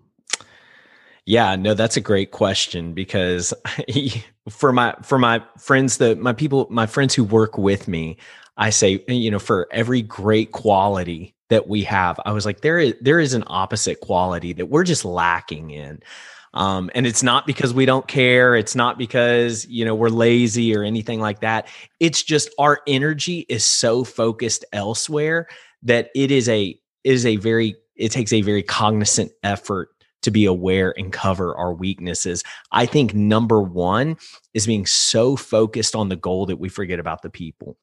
Yeah, 1.26 1.56
no, 1.56 1.74
that's 1.74 1.96
a 1.96 2.02
great 2.02 2.32
question 2.32 2.94
because 2.94 3.54
for 4.50 4.74
my 4.74 4.96
for 5.04 5.18
my 5.18 5.42
friends 5.58 5.98
that 5.98 6.20
my 6.20 6.34
people 6.34 6.68
my 6.70 6.86
friends 6.86 7.14
who 7.14 7.24
work 7.24 7.58
with 7.58 7.88
me, 7.88 8.18
I 8.58 8.70
say, 8.70 9.04
you 9.08 9.32
know, 9.32 9.40
for 9.40 9.68
every 9.72 10.02
great 10.02 10.52
quality 10.52 11.34
that 11.54 11.68
we 11.68 11.84
have, 11.84 12.20
I 12.26 12.32
was 12.32 12.48
like, 12.48 12.62
there 12.62 12.80
is 12.80 12.96
there 13.00 13.20
is 13.20 13.36
an 13.36 13.44
opposite 13.46 14.00
quality 14.00 14.54
that 14.54 14.66
we're 14.66 14.84
just 14.84 15.06
lacking 15.06 15.70
in. 15.70 16.02
Um, 16.56 16.90
and 16.96 17.06
it's 17.06 17.22
not 17.22 17.46
because 17.46 17.76
we 17.76 17.86
don't 17.86 18.08
care. 18.08 18.56
It's 18.56 18.76
not 18.76 18.98
because, 18.98 19.64
you 19.68 19.86
know, 19.86 19.94
we're 19.94 20.10
lazy 20.10 20.76
or 20.76 20.84
anything 20.84 21.20
like 21.20 21.42
that. 21.42 21.68
It's 22.00 22.24
just 22.24 22.50
our 22.58 22.82
energy 22.88 23.46
is 23.50 23.64
so 23.64 24.04
focused 24.04 24.66
elsewhere 24.74 25.48
that 25.84 26.10
it 26.16 26.32
is 26.32 26.50
a 26.50 26.76
is 27.04 27.24
a 27.24 27.36
very 27.36 27.76
it 27.96 28.10
takes 28.10 28.34
a 28.34 28.42
very 28.42 28.64
cognizant 28.64 29.32
effort 29.44 29.90
to 30.24 30.32
be 30.32 30.46
aware 30.46 30.92
and 30.98 31.14
cover 31.14 31.56
our 31.56 31.76
weaknesses. 31.76 32.44
I 32.72 32.88
think 32.88 33.14
number 33.14 33.62
one 33.62 34.18
is 34.56 34.66
being 34.66 34.88
so 34.88 35.36
focused 35.36 35.94
on 35.96 36.10
the 36.10 36.16
goal 36.16 36.48
that 36.48 36.58
we 36.58 36.70
forget 36.70 37.00
about 37.00 37.22
the 37.22 37.30
people. 37.30 37.78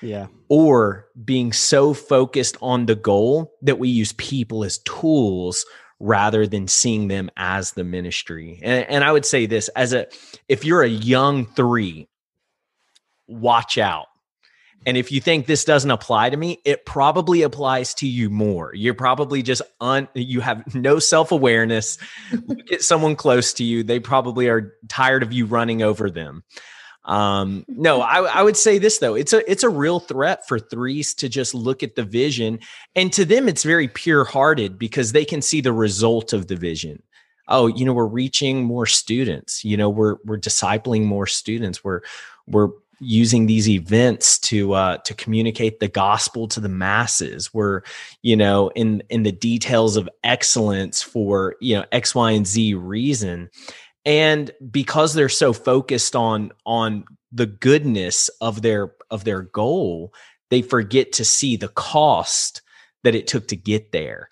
Yeah. 0.00 0.26
Or 0.48 1.06
being 1.24 1.52
so 1.52 1.94
focused 1.94 2.56
on 2.60 2.86
the 2.86 2.94
goal 2.94 3.54
that 3.62 3.78
we 3.78 3.88
use 3.88 4.12
people 4.12 4.64
as 4.64 4.78
tools 4.78 5.64
rather 5.98 6.46
than 6.46 6.68
seeing 6.68 7.08
them 7.08 7.30
as 7.36 7.72
the 7.72 7.84
ministry. 7.84 8.60
And, 8.62 8.88
and 8.88 9.04
I 9.04 9.12
would 9.12 9.24
say 9.24 9.46
this 9.46 9.68
as 9.68 9.92
a, 9.92 10.06
if 10.48 10.64
you're 10.64 10.82
a 10.82 10.88
young 10.88 11.46
three, 11.46 12.08
watch 13.26 13.78
out. 13.78 14.06
And 14.84 14.96
if 14.96 15.10
you 15.10 15.20
think 15.20 15.46
this 15.46 15.64
doesn't 15.64 15.90
apply 15.90 16.30
to 16.30 16.36
me, 16.36 16.60
it 16.64 16.86
probably 16.86 17.42
applies 17.42 17.94
to 17.94 18.06
you 18.06 18.30
more. 18.30 18.72
You're 18.72 18.94
probably 18.94 19.42
just 19.42 19.62
un 19.80 20.06
you 20.14 20.40
have 20.40 20.74
no 20.76 21.00
self-awareness. 21.00 21.98
Look 22.46 22.70
at 22.70 22.82
someone 22.82 23.16
close 23.16 23.52
to 23.54 23.64
you. 23.64 23.82
They 23.82 23.98
probably 23.98 24.48
are 24.48 24.74
tired 24.88 25.24
of 25.24 25.32
you 25.32 25.46
running 25.46 25.82
over 25.82 26.08
them. 26.08 26.44
Um, 27.06 27.64
no, 27.68 28.00
I, 28.00 28.18
I 28.22 28.42
would 28.42 28.56
say 28.56 28.78
this 28.78 28.98
though. 28.98 29.14
It's 29.14 29.32
a 29.32 29.48
it's 29.50 29.62
a 29.62 29.68
real 29.68 30.00
threat 30.00 30.46
for 30.46 30.58
threes 30.58 31.14
to 31.14 31.28
just 31.28 31.54
look 31.54 31.82
at 31.82 31.94
the 31.94 32.02
vision. 32.02 32.58
And 32.94 33.12
to 33.12 33.24
them, 33.24 33.48
it's 33.48 33.62
very 33.62 33.88
pure 33.88 34.24
hearted 34.24 34.78
because 34.78 35.12
they 35.12 35.24
can 35.24 35.40
see 35.40 35.60
the 35.60 35.72
result 35.72 36.32
of 36.32 36.48
the 36.48 36.56
vision. 36.56 37.02
Oh, 37.48 37.68
you 37.68 37.84
know, 37.84 37.92
we're 37.92 38.06
reaching 38.06 38.64
more 38.64 38.86
students, 38.86 39.64
you 39.64 39.76
know, 39.76 39.88
we're 39.88 40.16
we're 40.24 40.38
discipling 40.38 41.04
more 41.04 41.28
students. 41.28 41.84
We're 41.84 42.00
we're 42.48 42.70
using 43.00 43.46
these 43.46 43.68
events 43.68 44.38
to 44.38 44.72
uh, 44.72 44.98
to 44.98 45.14
communicate 45.14 45.80
the 45.80 45.88
gospel 45.88 46.48
to 46.48 46.60
the 46.60 46.68
masses. 46.68 47.52
We're 47.52 47.82
you 48.22 48.36
know 48.36 48.70
in 48.74 49.02
in 49.10 49.22
the 49.22 49.32
details 49.32 49.96
of 49.96 50.08
excellence 50.24 51.02
for 51.02 51.56
you 51.60 51.76
know 51.76 51.84
X, 51.92 52.14
Y, 52.14 52.30
and 52.32 52.46
Z 52.46 52.74
reason, 52.74 53.50
and 54.06 54.52
because 54.70 55.12
they're 55.12 55.28
so 55.28 55.52
focused 55.52 56.16
on 56.16 56.52
on 56.64 57.04
the 57.32 57.46
goodness 57.46 58.30
of 58.40 58.62
their 58.62 58.92
of 59.10 59.24
their 59.24 59.42
goal 59.42 60.14
they 60.48 60.62
forget 60.62 61.12
to 61.12 61.24
see 61.24 61.56
the 61.56 61.68
cost 61.68 62.62
that 63.02 63.16
it 63.16 63.26
took 63.26 63.48
to 63.48 63.56
get 63.56 63.90
there. 63.92 64.28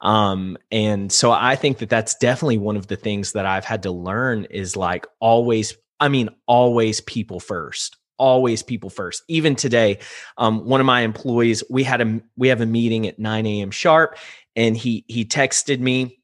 Um 0.00 0.56
and 0.70 1.10
so 1.10 1.32
i 1.32 1.56
think 1.56 1.78
that 1.78 1.90
that's 1.90 2.14
definitely 2.14 2.58
one 2.58 2.76
of 2.76 2.86
the 2.86 2.96
things 2.96 3.32
that 3.32 3.44
i've 3.44 3.64
had 3.64 3.82
to 3.82 3.90
learn 3.90 4.44
is 4.44 4.76
like 4.76 5.06
always 5.18 5.76
i 5.98 6.08
mean 6.08 6.28
always 6.46 7.00
people 7.00 7.40
first 7.40 7.96
always 8.18 8.62
people 8.62 8.90
first. 8.90 9.22
Even 9.28 9.56
today 9.56 9.98
um 10.36 10.64
one 10.64 10.80
of 10.80 10.86
my 10.86 11.00
employees 11.00 11.64
we 11.70 11.82
had 11.82 12.00
a 12.00 12.20
we 12.36 12.48
have 12.48 12.60
a 12.60 12.66
meeting 12.66 13.06
at 13.06 13.18
9 13.18 13.46
a.m 13.46 13.70
sharp 13.70 14.16
and 14.54 14.76
he 14.76 15.04
he 15.08 15.24
texted 15.24 15.80
me. 15.80 16.20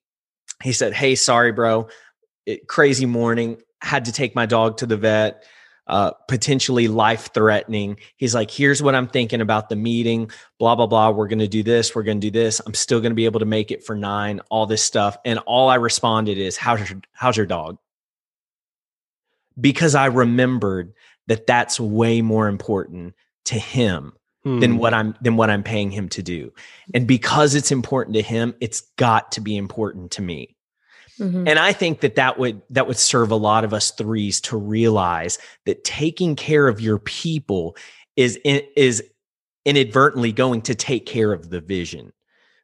He 0.63 0.73
said 0.73 0.93
hey 0.93 1.15
sorry 1.15 1.53
bro 1.53 1.89
it, 2.47 2.69
crazy 2.69 3.07
morning 3.07 3.59
had 3.81 4.07
to 4.07 4.13
take 4.13 4.35
my 4.35 4.47
dog 4.47 4.79
to 4.79 4.87
the 4.87 4.97
vet 4.97 5.45
uh, 5.87 6.13
potentially 6.29 6.89
life 6.89 7.31
threatening. 7.35 7.99
He's 8.17 8.35
like, 8.35 8.51
here's 8.51 8.83
what 8.83 8.95
I'm 8.95 9.07
thinking 9.07 9.41
about 9.41 9.69
the 9.69 9.77
meeting, 9.77 10.31
blah, 10.59 10.75
blah, 10.75 10.87
blah. 10.87 11.11
We're 11.11 11.29
going 11.29 11.41
to 11.41 11.49
do 11.49 11.63
this. 11.63 11.95
We're 11.95 12.05
going 12.05 12.21
to 12.21 12.27
do 12.27 12.31
this. 12.31 12.61
I'm 12.65 12.75
still 12.75 13.01
going 13.01 13.11
to 13.11 13.17
be 13.17 13.27
able 13.27 13.41
to 13.41 13.47
make 13.47 13.71
it 13.71 13.85
for 13.85 13.95
nine, 13.95 14.41
all 14.51 14.67
this 14.67 14.83
stuff. 14.83 15.19
And 15.25 15.39
all 15.41 15.69
I 15.69 15.77
responded 15.77 16.39
is, 16.39 16.57
how's 16.57 16.89
your, 16.89 17.01
how's 17.13 17.37
your 17.37 17.47
dog? 17.47 17.79
Because 19.61 19.95
I 19.95 20.07
remembered 20.07 20.95
that 21.27 21.47
that's 21.47 21.79
way 21.79 22.23
more 22.23 22.49
important 22.49 23.15
to 23.47 23.59
him 23.59 24.15
hmm. 24.43 24.61
than 24.61 24.79
what 24.79 24.95
I'm 24.95 25.15
than 25.21 25.37
what 25.37 25.51
I'm 25.51 25.63
paying 25.63 25.91
him 25.91 26.09
to 26.11 26.23
do. 26.23 26.53
And 26.93 27.07
because 27.07 27.55
it's 27.55 27.71
important 27.71 28.17
to 28.17 28.23
him, 28.23 28.55
it's 28.61 28.81
got 28.97 29.33
to 29.33 29.41
be 29.41 29.57
important 29.57 30.13
to 30.13 30.23
me. 30.23 30.57
Mm-hmm. 31.19 31.47
And 31.47 31.59
I 31.59 31.73
think 31.73 32.01
that 32.01 32.17
that 32.17 32.39
would 32.39 32.63
that 32.71 32.87
would 32.87 32.99
serve 32.99 33.31
a 33.31 33.37
lot 33.37 33.65
of 33.65 33.73
us 33.73 33.91
threes 33.93 34.41
to 34.43 34.57
realize 34.57 35.39
that 35.65 35.85
taking 35.85 36.37
care 36.37 36.69
of 36.69 36.81
your 36.81 36.99
people 36.99 37.77
is 38.17 38.39
is 38.45 39.03
inadvertently 39.65 40.33
going 40.33 40.63
to 40.63 40.75
take 40.75 41.07
care 41.07 41.33
of 41.33 41.51
the 41.51 41.61
vision 41.61 42.13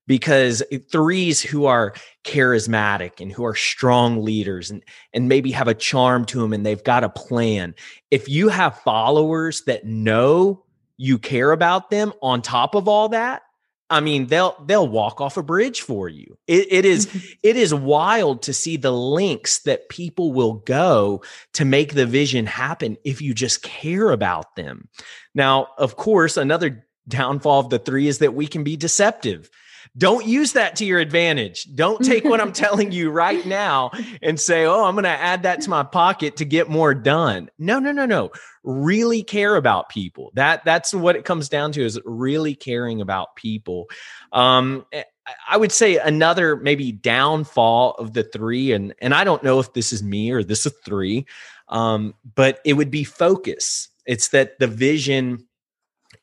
because 0.06 0.62
threes 0.90 1.40
who 1.40 1.66
are 1.66 1.94
charismatic 2.24 3.20
and 3.20 3.30
who 3.30 3.44
are 3.44 3.54
strong 3.54 4.24
leaders 4.24 4.70
and 4.70 4.82
and 5.14 5.28
maybe 5.28 5.52
have 5.52 5.68
a 5.68 5.74
charm 5.74 6.24
to 6.24 6.40
them 6.40 6.52
and 6.52 6.66
they've 6.66 6.84
got 6.84 7.04
a 7.04 7.08
plan 7.08 7.74
if 8.10 8.28
you 8.28 8.48
have 8.48 8.80
followers 8.80 9.62
that 9.62 9.86
know 9.86 10.64
you 10.96 11.18
care 11.18 11.52
about 11.52 11.90
them 11.90 12.12
on 12.22 12.42
top 12.42 12.74
of 12.74 12.88
all 12.88 13.08
that 13.08 13.42
I 13.90 13.98
mean, 14.00 14.26
they'll 14.26 14.56
they'll 14.64 14.86
walk 14.88 15.20
off 15.20 15.36
a 15.36 15.42
bridge 15.42 15.80
for 15.80 16.08
you. 16.08 16.38
It, 16.46 16.68
it 16.70 16.84
is 16.84 17.06
mm-hmm. 17.06 17.26
it 17.42 17.56
is 17.56 17.74
wild 17.74 18.42
to 18.42 18.52
see 18.52 18.76
the 18.76 18.92
links 18.92 19.58
that 19.60 19.88
people 19.88 20.32
will 20.32 20.54
go 20.54 21.22
to 21.54 21.64
make 21.64 21.94
the 21.94 22.06
vision 22.06 22.46
happen 22.46 22.96
if 23.04 23.20
you 23.20 23.34
just 23.34 23.62
care 23.62 24.10
about 24.10 24.54
them. 24.54 24.88
Now, 25.34 25.68
of 25.76 25.96
course, 25.96 26.36
another 26.36 26.86
downfall 27.08 27.60
of 27.60 27.70
the 27.70 27.80
three 27.80 28.06
is 28.06 28.18
that 28.18 28.34
we 28.34 28.46
can 28.46 28.62
be 28.62 28.76
deceptive. 28.76 29.50
Don't 29.96 30.24
use 30.26 30.52
that 30.52 30.76
to 30.76 30.84
your 30.84 30.98
advantage. 30.98 31.66
Don't 31.74 32.04
take 32.04 32.24
what 32.24 32.40
I'm 32.40 32.52
telling 32.54 32.92
you 32.92 33.10
right 33.10 33.44
now 33.44 33.90
and 34.22 34.38
say, 34.38 34.64
oh, 34.64 34.84
I'm 34.84 34.94
going 34.94 35.04
to 35.04 35.10
add 35.10 35.42
that 35.42 35.60
to 35.62 35.70
my 35.70 35.82
pocket 35.82 36.36
to 36.36 36.44
get 36.44 36.70
more 36.70 36.94
done. 36.94 37.50
No, 37.58 37.78
no, 37.78 37.92
no, 37.92 38.06
no. 38.06 38.30
Really 38.62 39.22
care 39.22 39.56
about 39.56 39.88
people. 39.88 40.30
That 40.34 40.64
that's 40.64 40.94
what 40.94 41.16
it 41.16 41.24
comes 41.24 41.48
down 41.48 41.72
to 41.72 41.84
is 41.84 42.00
really 42.04 42.54
caring 42.54 43.00
about 43.00 43.34
people. 43.36 43.86
Um, 44.32 44.86
eh, 44.92 45.02
I 45.48 45.56
would 45.56 45.72
say 45.72 45.98
another 45.98 46.56
maybe 46.56 46.92
downfall 46.92 47.92
of 47.92 48.12
the 48.12 48.22
three, 48.22 48.72
and 48.72 48.94
and 49.00 49.14
I 49.14 49.24
don't 49.24 49.42
know 49.42 49.60
if 49.60 49.72
this 49.72 49.92
is 49.92 50.02
me 50.02 50.30
or 50.30 50.42
this 50.42 50.66
is 50.66 50.74
three, 50.84 51.26
um, 51.68 52.14
but 52.34 52.60
it 52.64 52.74
would 52.74 52.90
be 52.90 53.04
focus. 53.04 53.88
It's 54.06 54.28
that 54.28 54.58
the 54.58 54.66
vision 54.66 55.46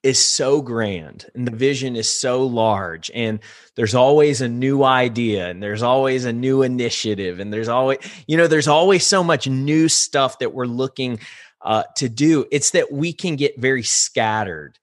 is 0.04 0.24
so 0.24 0.62
grand 0.62 1.26
and 1.34 1.48
the 1.48 1.56
vision 1.56 1.96
is 1.96 2.08
so 2.08 2.46
large 2.46 3.10
and 3.14 3.40
there's 3.76 3.96
always 3.96 4.42
a 4.42 4.48
new 4.48 4.84
idea 4.84 5.50
and 5.50 5.62
there's 5.62 5.82
always 5.82 6.24
a 6.24 6.32
new 6.32 6.62
initiative 6.62 7.40
and 7.40 7.52
there's 7.52 7.68
always 7.68 7.98
you 8.28 8.38
know 8.38 8.48
there's 8.48 8.68
always 8.68 9.06
so 9.06 9.24
much 9.24 9.48
new 9.48 9.90
stuff 9.90 10.40
that 10.40 10.54
we're 10.54 10.66
looking 10.66 11.20
uh, 11.64 11.84
to 11.96 12.08
do 12.08 12.46
it's 12.52 12.72
that 12.72 12.92
we 12.92 13.12
can 13.12 13.36
get 13.36 13.60
very 13.60 13.84
scattered 13.84 14.78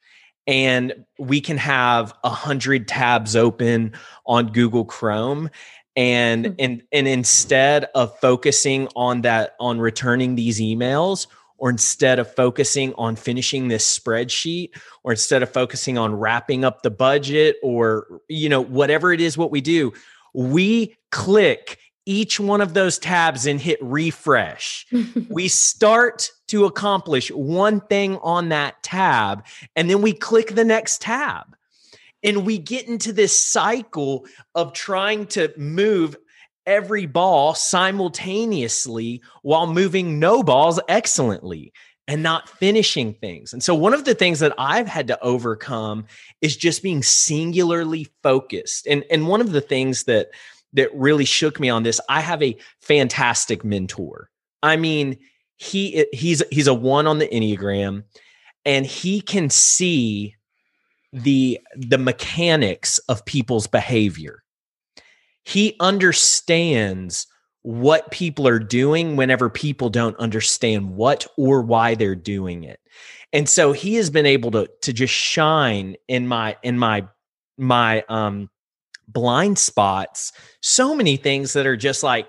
and 0.46 0.92
we 1.18 1.40
can 1.40 1.56
have 1.56 2.12
a 2.24 2.30
hundred 2.30 2.88
tabs 2.88 3.36
open 3.36 3.92
on 4.26 4.48
google 4.48 4.84
chrome 4.84 5.48
and 5.96 6.46
hmm. 6.46 6.52
and 6.58 6.82
and 6.92 7.06
instead 7.06 7.84
of 7.94 8.18
focusing 8.18 8.88
on 8.96 9.22
that 9.22 9.54
on 9.60 9.78
returning 9.78 10.34
these 10.34 10.60
emails 10.60 11.28
or 11.58 11.70
instead 11.70 12.18
of 12.18 12.32
focusing 12.34 12.92
on 12.94 13.16
finishing 13.16 13.68
this 13.68 13.98
spreadsheet 13.98 14.70
or 15.02 15.12
instead 15.12 15.42
of 15.42 15.50
focusing 15.50 15.96
on 15.96 16.14
wrapping 16.14 16.64
up 16.64 16.82
the 16.82 16.90
budget 16.90 17.56
or 17.62 18.20
you 18.28 18.48
know 18.48 18.60
whatever 18.60 19.12
it 19.12 19.20
is 19.20 19.38
what 19.38 19.50
we 19.50 19.60
do 19.60 19.92
we 20.34 20.96
click 21.10 21.78
each 22.06 22.38
one 22.38 22.60
of 22.60 22.74
those 22.74 22.98
tabs 22.98 23.46
and 23.46 23.60
hit 23.60 23.78
refresh. 23.82 24.86
We 25.30 25.48
start 25.48 26.30
to 26.48 26.64
accomplish 26.64 27.30
one 27.30 27.80
thing 27.80 28.18
on 28.18 28.50
that 28.50 28.82
tab 28.82 29.44
and 29.74 29.88
then 29.88 30.02
we 30.02 30.12
click 30.12 30.54
the 30.54 30.64
next 30.64 31.00
tab. 31.00 31.56
And 32.22 32.46
we 32.46 32.56
get 32.56 32.88
into 32.88 33.12
this 33.12 33.38
cycle 33.38 34.26
of 34.54 34.72
trying 34.72 35.26
to 35.28 35.52
move 35.58 36.16
every 36.66 37.06
ball 37.06 37.54
simultaneously 37.54 39.22
while 39.42 39.66
moving 39.66 40.18
no 40.18 40.42
balls 40.42 40.80
excellently 40.88 41.72
and 42.06 42.22
not 42.22 42.48
finishing 42.48 43.14
things. 43.14 43.52
And 43.52 43.62
so, 43.62 43.74
one 43.74 43.94
of 43.94 44.04
the 44.04 44.14
things 44.14 44.40
that 44.40 44.54
I've 44.58 44.86
had 44.86 45.06
to 45.08 45.22
overcome 45.22 46.06
is 46.40 46.56
just 46.56 46.82
being 46.82 47.02
singularly 47.02 48.08
focused. 48.22 48.86
And, 48.86 49.04
and 49.10 49.26
one 49.26 49.40
of 49.40 49.52
the 49.52 49.60
things 49.60 50.04
that 50.04 50.28
that 50.74 50.90
really 50.94 51.24
shook 51.24 51.58
me 51.60 51.70
on 51.70 51.82
this, 51.82 52.00
I 52.08 52.20
have 52.20 52.42
a 52.42 52.56
fantastic 52.80 53.64
mentor. 53.64 54.28
I 54.62 54.76
mean, 54.76 55.18
he 55.56 56.06
he's 56.12 56.42
he's 56.50 56.66
a 56.66 56.74
one 56.74 57.06
on 57.06 57.18
the 57.18 57.28
Enneagram, 57.28 58.04
and 58.64 58.84
he 58.84 59.20
can 59.20 59.48
see 59.50 60.36
the 61.12 61.60
the 61.76 61.98
mechanics 61.98 62.98
of 63.08 63.24
people's 63.24 63.66
behavior 63.66 64.43
he 65.44 65.76
understands 65.80 67.26
what 67.62 68.10
people 68.10 68.46
are 68.46 68.58
doing 68.58 69.16
whenever 69.16 69.48
people 69.48 69.88
don't 69.88 70.16
understand 70.18 70.94
what 70.94 71.26
or 71.38 71.62
why 71.62 71.94
they're 71.94 72.14
doing 72.14 72.64
it. 72.64 72.78
And 73.32 73.48
so 73.48 73.72
he 73.72 73.94
has 73.94 74.10
been 74.10 74.26
able 74.26 74.50
to 74.52 74.68
to 74.82 74.92
just 74.92 75.14
shine 75.14 75.96
in 76.08 76.28
my 76.28 76.56
in 76.62 76.78
my 76.78 77.06
my 77.56 78.04
um 78.08 78.50
blind 79.08 79.58
spots 79.58 80.32
so 80.62 80.94
many 80.94 81.16
things 81.16 81.52
that 81.52 81.66
are 81.66 81.76
just 81.76 82.02
like 82.02 82.26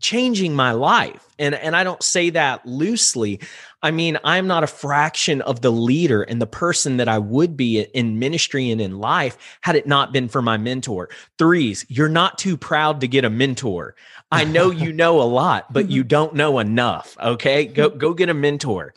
changing 0.00 0.54
my 0.54 0.72
life. 0.72 1.28
And 1.38 1.54
and 1.54 1.76
I 1.76 1.84
don't 1.84 2.02
say 2.02 2.30
that 2.30 2.66
loosely. 2.66 3.40
I 3.82 3.90
mean 3.90 4.18
I'm 4.24 4.46
not 4.46 4.64
a 4.64 4.68
fraction 4.68 5.40
of 5.42 5.60
the 5.60 5.70
leader 5.70 6.22
and 6.22 6.40
the 6.40 6.46
person 6.46 6.96
that 6.96 7.08
I 7.08 7.18
would 7.18 7.56
be 7.56 7.80
in 7.80 8.18
ministry 8.18 8.70
and 8.70 8.80
in 8.80 8.98
life 8.98 9.58
had 9.60 9.76
it 9.76 9.86
not 9.86 10.12
been 10.12 10.28
for 10.28 10.42
my 10.42 10.56
mentor. 10.56 11.08
Threes 11.38 11.86
you're 11.88 12.08
not 12.08 12.38
too 12.38 12.56
proud 12.56 13.00
to 13.02 13.08
get 13.08 13.24
a 13.24 13.30
mentor. 13.30 13.94
I 14.32 14.44
know 14.44 14.70
you 14.70 14.92
know 14.92 15.20
a 15.20 15.24
lot 15.24 15.72
but 15.72 15.90
you 15.90 16.02
don't 16.02 16.34
know 16.34 16.58
enough 16.58 17.16
okay? 17.22 17.66
Go 17.66 17.90
go 17.90 18.14
get 18.14 18.28
a 18.28 18.34
mentor. 18.34 18.94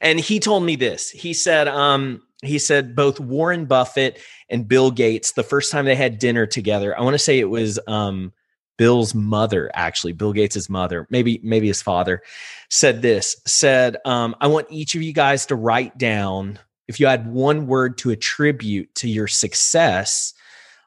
And 0.00 0.18
he 0.18 0.40
told 0.40 0.64
me 0.64 0.76
this. 0.76 1.10
He 1.10 1.32
said 1.34 1.68
um 1.68 2.22
he 2.42 2.58
said 2.58 2.96
both 2.96 3.20
Warren 3.20 3.66
Buffett 3.66 4.20
and 4.48 4.68
Bill 4.68 4.90
Gates 4.90 5.32
the 5.32 5.42
first 5.42 5.70
time 5.72 5.84
they 5.84 5.94
had 5.94 6.18
dinner 6.18 6.46
together 6.46 6.98
I 6.98 7.02
want 7.02 7.14
to 7.14 7.18
say 7.18 7.38
it 7.38 7.50
was 7.50 7.78
um 7.86 8.32
Bill's 8.76 9.14
mother, 9.14 9.70
actually, 9.74 10.12
Bill 10.12 10.32
Gates's 10.32 10.68
mother, 10.68 11.06
maybe 11.10 11.40
maybe 11.42 11.66
his 11.66 11.82
father, 11.82 12.22
said 12.70 13.02
this. 13.02 13.36
Said, 13.46 13.96
um, 14.04 14.36
"I 14.40 14.46
want 14.48 14.66
each 14.70 14.94
of 14.94 15.02
you 15.02 15.12
guys 15.12 15.46
to 15.46 15.56
write 15.56 15.96
down 15.98 16.58
if 16.88 17.00
you 17.00 17.06
had 17.06 17.32
one 17.32 17.66
word 17.66 17.98
to 17.98 18.10
attribute 18.10 18.94
to 18.96 19.08
your 19.08 19.28
success. 19.28 20.34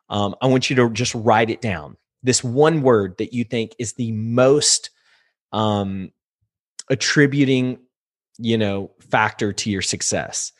Um, 0.09 0.35
I 0.41 0.47
want 0.47 0.69
you 0.69 0.75
to 0.77 0.89
just 0.89 1.15
write 1.15 1.49
it 1.49 1.61
down. 1.61 1.97
This 2.23 2.43
one 2.43 2.81
word 2.81 3.17
that 3.17 3.33
you 3.33 3.43
think 3.43 3.73
is 3.79 3.93
the 3.93 4.11
most 4.11 4.89
um, 5.51 6.11
attributing, 6.89 7.79
you 8.37 8.57
know, 8.57 8.91
factor 8.99 9.53
to 9.53 9.69
your 9.69 9.81
success." 9.81 10.51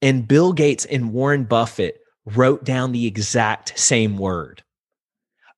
And 0.00 0.28
Bill 0.28 0.52
Gates 0.52 0.84
and 0.84 1.12
Warren 1.12 1.42
Buffett 1.42 2.00
wrote 2.24 2.62
down 2.64 2.92
the 2.92 3.06
exact 3.06 3.76
same 3.76 4.16
word. 4.16 4.62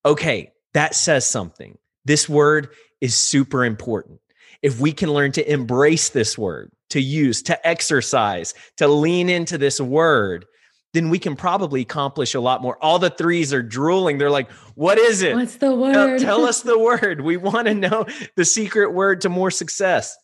Okay, 0.05 0.53
that 0.75 0.95
says 0.95 1.27
something. 1.27 1.79
This 2.05 2.29
word 2.29 2.69
is 3.01 3.15
super 3.15 3.65
important. 3.65 4.21
If 4.63 4.81
we 4.81 4.93
can 4.93 5.13
learn 5.13 5.33
to 5.33 5.53
embrace 5.53 6.11
this 6.11 6.37
word, 6.37 6.71
to 6.91 7.01
use, 7.01 7.43
to 7.45 7.67
exercise, 7.67 8.55
to 8.77 8.89
lean 8.89 9.29
into 9.29 9.57
this 9.57 9.81
word, 9.81 10.45
then 10.93 11.09
we 11.09 11.19
can 11.19 11.37
probably 11.37 11.83
accomplish 11.83 12.35
a 12.35 12.41
lot 12.41 12.63
more. 12.63 12.77
All 12.83 12.99
the 12.99 13.11
threes 13.11 13.53
are 13.53 13.63
drooling. 13.63 14.19
They're 14.19 14.31
like, 14.31 14.51
what 14.75 14.99
is 14.99 15.23
it? 15.23 15.37
What's 15.37 15.57
the 15.57 15.75
word? 15.75 15.93
Tell, 15.93 16.19
tell 16.19 16.45
us 16.45 16.63
the 16.63 16.79
word. 16.79 17.21
We 17.21 17.37
want 17.37 17.69
to 17.69 17.75
know 17.75 18.07
the 18.37 18.45
secret 18.45 18.93
word 18.93 19.21
to 19.23 19.29
more 19.29 19.51
success. 19.51 20.17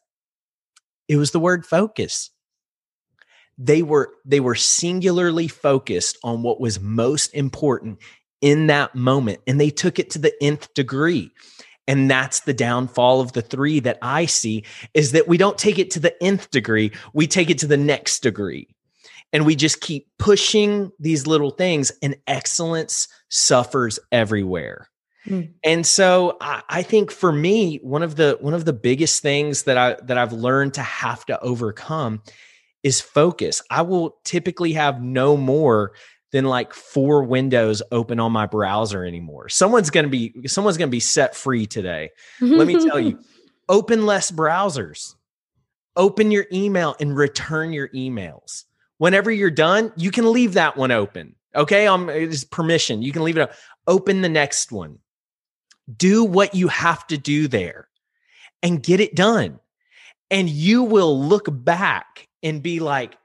It 1.09 1.17
was 1.17 1.31
the 1.31 1.41
word 1.41 1.65
focus. 1.65 2.31
They 3.59 3.83
were 3.83 4.13
they 4.27 4.41
were 4.41 4.55
singularly 4.55 5.49
focused 5.49 6.19
on 6.23 6.43
what 6.43 6.61
was 6.61 6.79
most 6.79 7.33
important 7.33 8.01
in 8.41 8.67
that 8.67 8.95
moment 8.95 9.41
and 9.47 9.61
they 9.61 9.71
took 9.71 9.99
it 9.99 10.11
to 10.11 10.19
the 10.19 10.33
nth 10.43 10.73
degree 10.75 11.31
and 11.89 12.11
that's 12.11 12.41
the 12.41 12.55
downfall 12.55 13.21
of 13.21 13.33
the 13.33 13.43
three 13.43 13.81
that 13.81 13.99
i 14.03 14.27
see 14.27 14.65
is 14.95 15.13
that 15.13 15.29
we 15.29 15.37
don't 15.37 15.59
take 15.59 15.79
it 15.79 15.91
to 15.91 16.01
the 16.01 16.23
nth 16.23 16.51
degree 16.51 16.91
we 17.13 17.27
take 17.27 17.51
it 17.51 17.59
to 17.59 17.67
the 17.67 17.77
next 17.77 18.23
degree 18.23 18.69
and 19.33 19.45
we 19.45 19.57
just 19.57 19.81
keep 19.81 20.07
pushing 20.19 20.91
these 20.99 21.27
little 21.27 21.51
things 21.51 21.93
and 22.03 22.17
excellence 22.27 23.09
suffers 23.29 23.99
everywhere 24.13 24.89
Mm. 25.29 25.53
And 25.65 25.87
so 25.87 26.37
I, 26.41 26.63
I, 26.69 26.83
think 26.83 27.11
for 27.11 27.33
me, 27.33 27.79
one 27.83 28.03
of 28.03 28.17
the 28.17 28.39
one 28.41 28.55
of 28.55 28.65
the 28.65 28.73
biggest 28.73 29.23
things 29.23 29.65
that 29.65 29.77
I 29.77 29.97
that 30.05 30.17
I've 30.17 30.33
learned 30.33 30.75
to 30.75 30.83
have 30.83 31.25
to 31.27 31.41
overcome 31.41 32.23
is 32.83 33.01
focus. 33.01 33.63
I 33.71 33.83
will 33.83 34.19
typically 34.25 34.73
have 34.75 35.03
no 35.03 35.37
more 35.37 35.93
than 36.33 36.45
like 36.45 36.75
four 36.75 37.23
windows 37.23 37.83
open 37.93 38.21
on 38.21 38.33
my 38.33 38.47
browser 38.47 39.05
anymore. 39.05 39.49
Someone's 39.49 39.91
going 39.91 40.05
to 40.05 40.11
be 40.11 40.35
someone's 40.47 40.77
going 40.77 40.89
to 40.89 40.95
be 40.95 41.01
set 41.01 41.35
free 41.35 41.67
today. 41.67 42.11
Let 42.41 42.67
me 42.67 42.75
tell 42.85 43.01
you. 43.01 43.19
Open 43.69 44.07
less 44.07 44.31
browsers. 44.31 45.17
Open 45.97 46.31
your 46.31 46.47
email 46.53 46.95
and 47.01 47.17
return 47.17 47.73
your 47.73 47.89
emails. 47.89 48.63
Whenever 48.99 49.31
you're 49.31 49.51
done, 49.51 49.93
you 49.97 50.13
can 50.13 50.31
leave 50.33 50.55
that 50.55 50.77
one 50.77 50.93
open. 50.93 51.35
Okay, 51.55 51.87
um, 51.87 52.09
it's 52.09 52.45
permission. 52.45 53.03
You 53.03 53.13
can 53.13 53.25
leave 53.25 53.37
it 53.37 53.41
up. 53.41 53.53
Open 53.87 54.21
the 54.21 54.29
next 54.29 54.71
one. 54.71 54.99
Do 55.97 56.23
what 56.23 56.55
you 56.55 56.69
have 56.69 57.07
to 57.09 57.19
do 57.19 57.49
there 57.49 57.89
and 58.63 58.83
get 58.83 59.01
it 59.01 59.15
done. 59.15 59.59
And 60.31 60.49
you 60.49 60.83
will 60.83 61.21
look 61.21 61.47
back 61.51 62.29
and 62.43 62.63
be 62.63 62.81
like, 62.81 63.17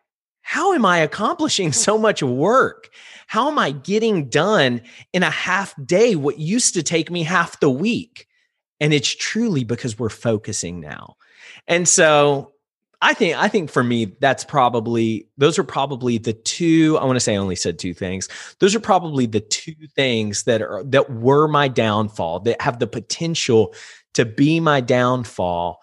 how 0.51 0.73
am 0.73 0.85
I 0.85 0.97
accomplishing 0.97 1.71
so 1.87 1.97
much 1.97 2.21
work? 2.21 2.89
How 3.27 3.49
am 3.49 3.57
I 3.57 3.71
getting 3.71 4.27
done 4.27 4.81
in 5.13 5.23
a 5.23 5.29
half 5.29 5.73
day 5.85 6.17
what 6.17 6.39
used 6.39 6.73
to 6.73 6.83
take 6.83 7.09
me 7.09 7.23
half 7.23 7.61
the 7.61 7.69
week? 7.69 8.27
And 8.81 8.93
it's 8.93 9.15
truly 9.15 9.63
because 9.63 9.97
we're 9.97 10.09
focusing 10.09 10.81
now. 10.81 11.15
And 11.69 11.87
so 11.87 12.51
I 13.01 13.13
think 13.13 13.37
I 13.37 13.47
think 13.47 13.71
for 13.71 13.81
me 13.81 14.17
that's 14.19 14.43
probably 14.43 15.25
those 15.37 15.57
are 15.57 15.63
probably 15.63 16.17
the 16.17 16.33
two 16.33 16.97
I 16.99 17.05
want 17.05 17.15
to 17.15 17.21
say 17.21 17.35
I 17.35 17.37
only 17.37 17.55
said 17.55 17.79
two 17.79 17.93
things. 17.93 18.27
Those 18.59 18.75
are 18.75 18.81
probably 18.81 19.27
the 19.27 19.39
two 19.39 19.87
things 19.95 20.43
that 20.43 20.61
are 20.61 20.83
that 20.83 21.09
were 21.09 21.47
my 21.47 21.69
downfall 21.69 22.41
that 22.41 22.61
have 22.61 22.79
the 22.79 22.87
potential 22.87 23.73
to 24.15 24.25
be 24.25 24.59
my 24.59 24.81
downfall. 24.81 25.81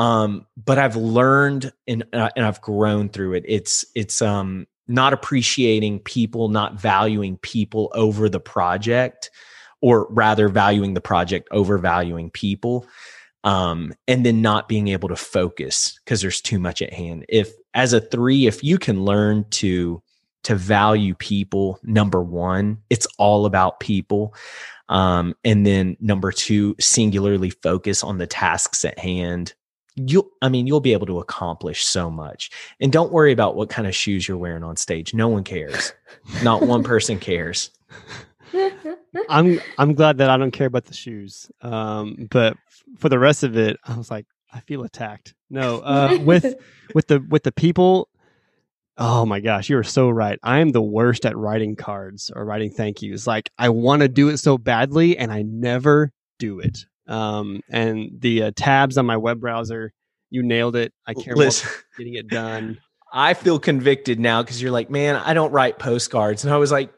Um, 0.00 0.46
but 0.56 0.78
I've 0.78 0.96
learned 0.96 1.72
and 1.86 2.04
uh, 2.12 2.30
and 2.34 2.46
I've 2.46 2.60
grown 2.60 3.10
through 3.10 3.34
it. 3.34 3.44
It's 3.46 3.84
it's 3.94 4.22
um 4.22 4.66
not 4.88 5.12
appreciating 5.12 6.00
people, 6.00 6.48
not 6.48 6.80
valuing 6.80 7.36
people 7.38 7.90
over 7.94 8.28
the 8.28 8.40
project, 8.40 9.30
or 9.82 10.06
rather 10.10 10.48
valuing 10.48 10.94
the 10.94 11.00
project 11.00 11.48
over 11.52 11.78
valuing 11.78 12.30
people 12.30 12.86
um, 13.44 13.92
and 14.06 14.24
then 14.24 14.42
not 14.42 14.68
being 14.68 14.88
able 14.88 15.08
to 15.08 15.16
focus 15.16 15.98
because 16.04 16.20
there's 16.20 16.40
too 16.40 16.58
much 16.58 16.82
at 16.82 16.92
hand. 16.92 17.24
If 17.28 17.52
as 17.74 17.92
a 17.92 18.00
three, 18.00 18.46
if 18.46 18.62
you 18.62 18.78
can 18.78 19.04
learn 19.04 19.44
to 19.50 20.02
to 20.44 20.54
value 20.54 21.14
people, 21.14 21.78
number 21.82 22.22
one, 22.22 22.78
it's 22.88 23.06
all 23.18 23.44
about 23.44 23.78
people. 23.80 24.34
Um, 24.88 25.34
and 25.44 25.66
then 25.66 25.96
number 26.00 26.32
two, 26.32 26.74
singularly 26.80 27.50
focus 27.50 28.02
on 28.02 28.18
the 28.18 28.26
tasks 28.26 28.84
at 28.84 28.98
hand. 28.98 29.54
You'll, 29.96 30.28
I 30.40 30.48
mean, 30.48 30.66
you'll 30.66 30.80
be 30.80 30.92
able 30.92 31.06
to 31.06 31.18
accomplish 31.18 31.84
so 31.84 32.10
much. 32.10 32.50
And 32.80 32.92
don't 32.92 33.12
worry 33.12 33.32
about 33.32 33.56
what 33.56 33.70
kind 33.70 33.88
of 33.88 33.94
shoes 33.94 34.28
you're 34.28 34.38
wearing 34.38 34.62
on 34.62 34.76
stage. 34.76 35.12
No 35.14 35.28
one 35.28 35.44
cares. 35.44 35.92
Not 36.42 36.62
one 36.62 36.82
person 36.84 37.18
cares. 37.18 37.70
I'm 39.28 39.60
I'm 39.78 39.94
glad 39.94 40.18
that 40.18 40.30
I 40.30 40.36
don't 40.36 40.50
care 40.50 40.66
about 40.66 40.84
the 40.84 40.94
shoes. 40.94 41.50
Um, 41.62 42.28
but 42.30 42.56
for 42.98 43.08
the 43.08 43.18
rest 43.18 43.42
of 43.42 43.56
it, 43.56 43.78
I 43.84 43.96
was 43.96 44.10
like, 44.10 44.26
I 44.52 44.60
feel 44.60 44.82
attacked. 44.82 45.34
No, 45.48 45.80
uh, 45.80 46.18
with 46.24 46.54
with 46.94 47.06
the 47.08 47.20
with 47.28 47.42
the 47.42 47.52
people. 47.52 48.08
Oh 48.96 49.24
my 49.24 49.40
gosh, 49.40 49.68
you're 49.70 49.82
so 49.82 50.10
right. 50.10 50.38
I 50.42 50.58
am 50.58 50.72
the 50.72 50.82
worst 50.82 51.24
at 51.24 51.36
writing 51.36 51.74
cards 51.74 52.30
or 52.34 52.44
writing 52.44 52.70
thank 52.70 53.00
yous. 53.02 53.26
Like 53.26 53.50
I 53.58 53.70
want 53.70 54.02
to 54.02 54.08
do 54.08 54.28
it 54.28 54.38
so 54.38 54.58
badly, 54.58 55.16
and 55.16 55.32
I 55.32 55.42
never 55.42 56.12
do 56.38 56.60
it. 56.60 56.86
Um, 57.10 57.60
and 57.68 58.20
the 58.20 58.44
uh, 58.44 58.50
tabs 58.54 58.96
on 58.96 59.04
my 59.04 59.16
web 59.16 59.40
browser, 59.40 59.92
you 60.30 60.42
nailed 60.42 60.76
it. 60.76 60.92
I 61.06 61.14
care 61.14 61.34
Listen, 61.34 61.68
about 61.68 61.82
getting 61.98 62.14
it 62.14 62.28
done. 62.30 62.80
I 63.12 63.34
feel 63.34 63.58
convicted 63.58 64.20
now 64.20 64.42
because 64.42 64.62
you're 64.62 64.70
like, 64.70 64.88
man, 64.88 65.16
I 65.16 65.34
don't 65.34 65.50
write 65.50 65.78
postcards, 65.78 66.44
and 66.44 66.54
I 66.54 66.58
was 66.58 66.70
like, 66.70 66.92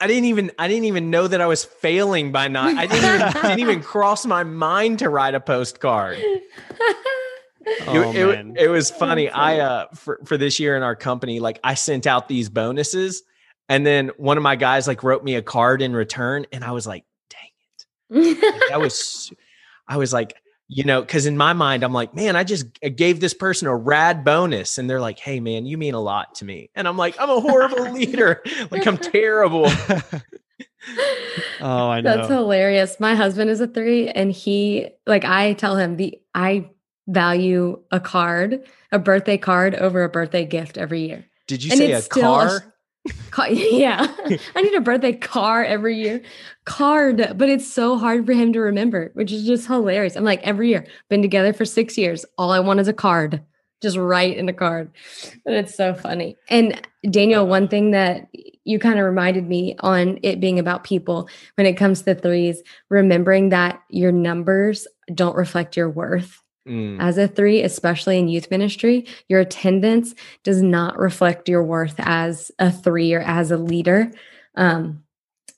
I 0.00 0.06
didn't 0.06 0.24
even 0.24 0.50
I 0.58 0.66
didn't 0.66 0.86
even 0.86 1.10
know 1.10 1.28
that 1.28 1.40
I 1.40 1.46
was 1.46 1.64
failing 1.64 2.32
by 2.32 2.48
not 2.48 2.74
I 2.74 2.86
didn't 2.86 3.04
even 3.04 3.32
didn't 3.42 3.60
even 3.60 3.82
cross 3.82 4.24
my 4.24 4.44
mind 4.44 5.00
to 5.00 5.10
write 5.10 5.34
a 5.34 5.40
postcard. 5.40 6.18
oh, 7.86 8.10
it, 8.10 8.16
it, 8.16 8.56
it, 8.62 8.68
was 8.68 8.90
funny. 8.90 9.28
I 9.28 9.58
uh 9.58 9.86
for, 9.94 10.20
for 10.24 10.38
this 10.38 10.58
year 10.58 10.74
in 10.76 10.82
our 10.82 10.96
company, 10.96 11.38
like 11.38 11.60
I 11.62 11.74
sent 11.74 12.06
out 12.06 12.28
these 12.28 12.48
bonuses 12.48 13.22
and 13.68 13.86
then 13.86 14.08
one 14.16 14.38
of 14.38 14.42
my 14.42 14.56
guys 14.56 14.88
like 14.88 15.02
wrote 15.04 15.22
me 15.22 15.34
a 15.34 15.42
card 15.42 15.82
in 15.82 15.92
return 15.92 16.46
and 16.50 16.64
I 16.64 16.72
was 16.72 16.86
like, 16.86 17.04
dang 17.04 17.04
it. 17.04 17.09
That 18.10 18.78
was 18.78 19.32
I 19.88 19.96
was 19.96 20.12
like, 20.12 20.36
you 20.72 20.84
know, 20.84 21.00
because 21.00 21.26
in 21.26 21.36
my 21.36 21.52
mind, 21.52 21.82
I'm 21.82 21.92
like, 21.92 22.14
man, 22.14 22.36
I 22.36 22.44
just 22.44 22.66
gave 22.94 23.18
this 23.18 23.34
person 23.34 23.66
a 23.66 23.74
rad 23.74 24.24
bonus. 24.24 24.78
And 24.78 24.88
they're 24.88 25.00
like, 25.00 25.18
hey, 25.18 25.40
man, 25.40 25.66
you 25.66 25.76
mean 25.76 25.94
a 25.94 26.00
lot 26.00 26.36
to 26.36 26.44
me. 26.44 26.70
And 26.76 26.86
I'm 26.86 26.96
like, 26.96 27.16
I'm 27.20 27.28
a 27.28 27.40
horrible 27.40 27.90
leader. 27.92 28.40
like, 28.70 28.86
I'm 28.86 28.96
terrible. 28.96 29.66
oh, 31.60 31.88
I 31.88 32.00
know. 32.00 32.16
That's 32.16 32.28
hilarious. 32.28 33.00
My 33.00 33.16
husband 33.16 33.50
is 33.50 33.60
a 33.60 33.66
three, 33.66 34.08
and 34.10 34.30
he, 34.30 34.90
like, 35.08 35.24
I 35.24 35.54
tell 35.54 35.76
him 35.76 35.96
the, 35.96 36.20
I 36.36 36.70
value 37.08 37.82
a 37.90 37.98
card, 37.98 38.64
a 38.92 39.00
birthday 39.00 39.38
card 39.38 39.74
over 39.74 40.04
a 40.04 40.08
birthday 40.08 40.44
gift 40.44 40.78
every 40.78 41.00
year. 41.00 41.26
Did 41.48 41.64
you 41.64 41.72
and 41.72 41.78
say 41.78 41.92
a 41.92 42.02
car? 42.02 42.69
Yeah, 43.48 44.06
I 44.54 44.62
need 44.62 44.74
a 44.74 44.80
birthday 44.80 45.12
car 45.12 45.64
every 45.64 45.96
year. 45.96 46.20
Card, 46.66 47.32
but 47.36 47.48
it's 47.48 47.72
so 47.72 47.96
hard 47.96 48.26
for 48.26 48.32
him 48.32 48.52
to 48.52 48.60
remember, 48.60 49.10
which 49.14 49.32
is 49.32 49.46
just 49.46 49.66
hilarious. 49.66 50.16
I'm 50.16 50.24
like, 50.24 50.42
every 50.42 50.68
year, 50.68 50.86
been 51.08 51.22
together 51.22 51.52
for 51.52 51.64
six 51.64 51.96
years. 51.96 52.26
All 52.36 52.50
I 52.50 52.60
want 52.60 52.80
is 52.80 52.88
a 52.88 52.92
card. 52.92 53.42
Just 53.80 53.96
write 53.96 54.36
in 54.36 54.48
a 54.50 54.52
card. 54.52 54.90
But 55.44 55.54
it's 55.54 55.74
so 55.74 55.94
funny. 55.94 56.36
And 56.50 56.86
Daniel, 57.08 57.46
one 57.46 57.66
thing 57.66 57.92
that 57.92 58.28
you 58.64 58.78
kind 58.78 58.98
of 58.98 59.06
reminded 59.06 59.48
me 59.48 59.74
on 59.80 60.18
it 60.22 60.38
being 60.38 60.58
about 60.58 60.84
people 60.84 61.28
when 61.54 61.66
it 61.66 61.78
comes 61.78 62.02
to 62.02 62.14
threes, 62.14 62.62
remembering 62.90 63.48
that 63.48 63.80
your 63.88 64.12
numbers 64.12 64.86
don't 65.14 65.36
reflect 65.36 65.78
your 65.78 65.88
worth. 65.88 66.42
Mm. 66.70 67.00
As 67.00 67.18
a 67.18 67.26
three, 67.26 67.62
especially 67.62 68.18
in 68.18 68.28
youth 68.28 68.48
ministry, 68.50 69.06
your 69.28 69.40
attendance 69.40 70.14
does 70.44 70.62
not 70.62 70.98
reflect 70.98 71.48
your 71.48 71.64
worth 71.64 71.96
as 71.98 72.52
a 72.60 72.70
three 72.70 73.12
or 73.12 73.20
as 73.20 73.50
a 73.50 73.56
leader. 73.56 74.12
Um, 74.54 75.02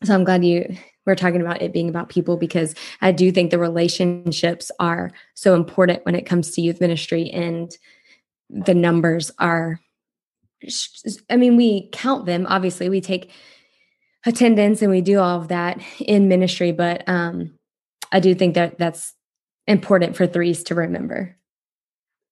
so 0.02 0.14
I'm 0.14 0.24
glad 0.24 0.44
you 0.44 0.74
we're 1.04 1.14
talking 1.16 1.40
about 1.40 1.60
it 1.60 1.72
being 1.72 1.88
about 1.88 2.08
people 2.08 2.36
because 2.36 2.74
I 3.00 3.12
do 3.12 3.32
think 3.32 3.50
the 3.50 3.58
relationships 3.58 4.70
are 4.78 5.10
so 5.34 5.54
important 5.54 6.04
when 6.04 6.14
it 6.14 6.26
comes 6.26 6.52
to 6.52 6.60
youth 6.60 6.80
ministry 6.80 7.28
and 7.28 7.76
the 8.48 8.74
numbers 8.74 9.30
are 9.38 9.80
I 11.28 11.36
mean 11.36 11.56
we 11.56 11.88
count 11.90 12.26
them 12.26 12.46
obviously 12.48 12.88
we 12.88 13.00
take 13.00 13.32
attendance 14.24 14.80
and 14.80 14.92
we 14.92 15.00
do 15.00 15.18
all 15.18 15.40
of 15.40 15.48
that 15.48 15.80
in 15.98 16.28
ministry 16.28 16.70
but 16.70 17.02
um 17.08 17.58
I 18.12 18.20
do 18.20 18.34
think 18.34 18.54
that 18.54 18.78
that's 18.78 19.14
important 19.66 20.16
for 20.16 20.26
threes 20.26 20.62
to 20.64 20.74
remember. 20.74 21.36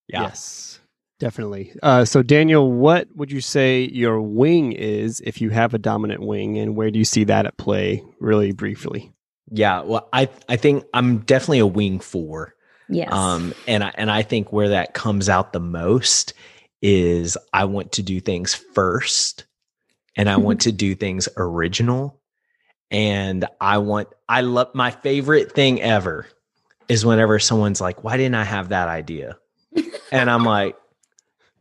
Yeah. 0.09 0.23
Yes, 0.23 0.81
definitely. 1.19 1.73
Uh, 1.83 2.05
so, 2.05 2.23
Daniel, 2.23 2.71
what 2.71 3.09
would 3.15 3.31
you 3.31 3.41
say 3.41 3.89
your 3.93 4.21
wing 4.21 4.73
is 4.73 5.21
if 5.21 5.41
you 5.41 5.51
have 5.51 5.75
a 5.75 5.79
dominant 5.79 6.23
wing, 6.23 6.59
and 6.59 6.75
where 6.75 6.91
do 6.91 6.99
you 6.99 7.05
see 7.05 7.25
that 7.25 7.47
at 7.47 7.57
play, 7.57 8.03
really 8.19 8.53
briefly? 8.53 9.13
Yeah, 9.51 9.83
well, 9.83 10.09
I 10.13 10.29
I 10.49 10.57
think 10.57 10.85
I'm 10.95 11.19
definitely 11.19 11.61
a 11.61 11.67
wing 11.67 12.01
four. 12.01 12.55
Yes. 12.89 13.13
Um, 13.13 13.55
and 13.69 13.85
I 13.85 13.93
and 13.95 14.11
I 14.11 14.23
think 14.23 14.53
where 14.53 14.71
that 14.71 14.95
comes 14.95 15.29
out 15.29 15.53
the 15.53 15.61
most 15.61 16.35
is 16.83 17.37
I 17.53 17.67
want 17.67 17.93
to 17.93 18.03
do 18.03 18.21
things 18.21 18.55
first, 18.55 19.45
and 20.17 20.29
I 20.29 20.39
want 20.39 20.61
to 20.63 20.73
do 20.73 20.97
things 20.97 21.29
original, 21.37 22.21
and 22.91 23.45
I 23.61 23.79
want 23.79 24.09
I 24.29 24.41
love 24.41 24.75
my 24.75 24.91
favorite 24.91 25.53
thing 25.53 25.81
ever 25.81 26.27
is 26.91 27.07
whenever 27.07 27.39
someone's 27.39 27.81
like, 27.81 28.03
why 28.03 28.17
didn't 28.17 28.35
I 28.35 28.45
have 28.45 28.71
that 28.71 28.89
idea? 28.89 29.39
And 30.11 30.29
I'm 30.29 30.45
like, 30.45 30.77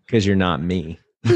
because 0.06 0.26
you're 0.26 0.36
not 0.36 0.60
me. 0.60 1.00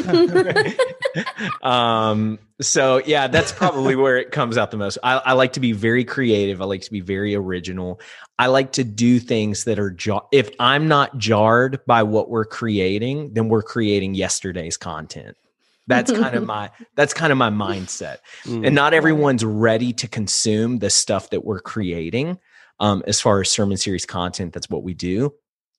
um, 1.62 2.40
so 2.60 3.02
yeah, 3.06 3.28
that's 3.28 3.52
probably 3.52 3.96
where 3.96 4.18
it 4.18 4.32
comes 4.32 4.58
out 4.58 4.72
the 4.72 4.78
most. 4.78 4.98
I, 5.04 5.18
I, 5.18 5.34
like 5.34 5.54
to 5.54 5.60
be 5.60 5.74
very 5.74 6.04
creative. 6.06 6.60
I 6.60 6.66
like 6.66 6.82
to 6.82 6.92
be 6.92 7.02
very 7.02 7.36
original. 7.36 8.02
I 8.40 8.48
like 8.48 8.72
to 8.74 8.84
do 8.84 9.20
things 9.20 9.66
that 9.66 9.78
are 9.78 9.92
jar- 9.92 10.26
if 10.32 10.50
I'm 10.60 10.88
not 10.88 11.18
jarred 11.20 11.82
by 11.86 12.02
what 12.02 12.32
we're 12.32 12.46
creating, 12.46 13.34
then 13.34 13.48
we're 13.48 13.62
creating 13.62 14.16
yesterday's 14.16 14.78
content. 14.78 15.38
That's 15.86 16.12
kind 16.12 16.34
of 16.34 16.44
my 16.48 16.72
that's 16.96 17.14
kind 17.14 17.32
of 17.32 17.38
my 17.38 17.52
mindset. 17.52 18.20
Mm. 18.46 18.66
And 18.66 18.76
not 18.76 18.96
everyone's 18.96 19.46
ready 19.46 19.94
to 19.94 20.08
consume 20.08 20.80
the 20.80 20.90
stuff 20.90 21.30
that 21.30 21.46
we're 21.46 21.62
creating 21.62 22.40
um, 22.84 23.02
as 23.08 23.22
far 23.22 23.40
as 23.40 23.50
sermon 23.50 23.78
series 23.78 24.06
content. 24.06 24.52
That's 24.52 24.70
what 24.70 24.84
we 24.84 24.94
do. 24.94 25.34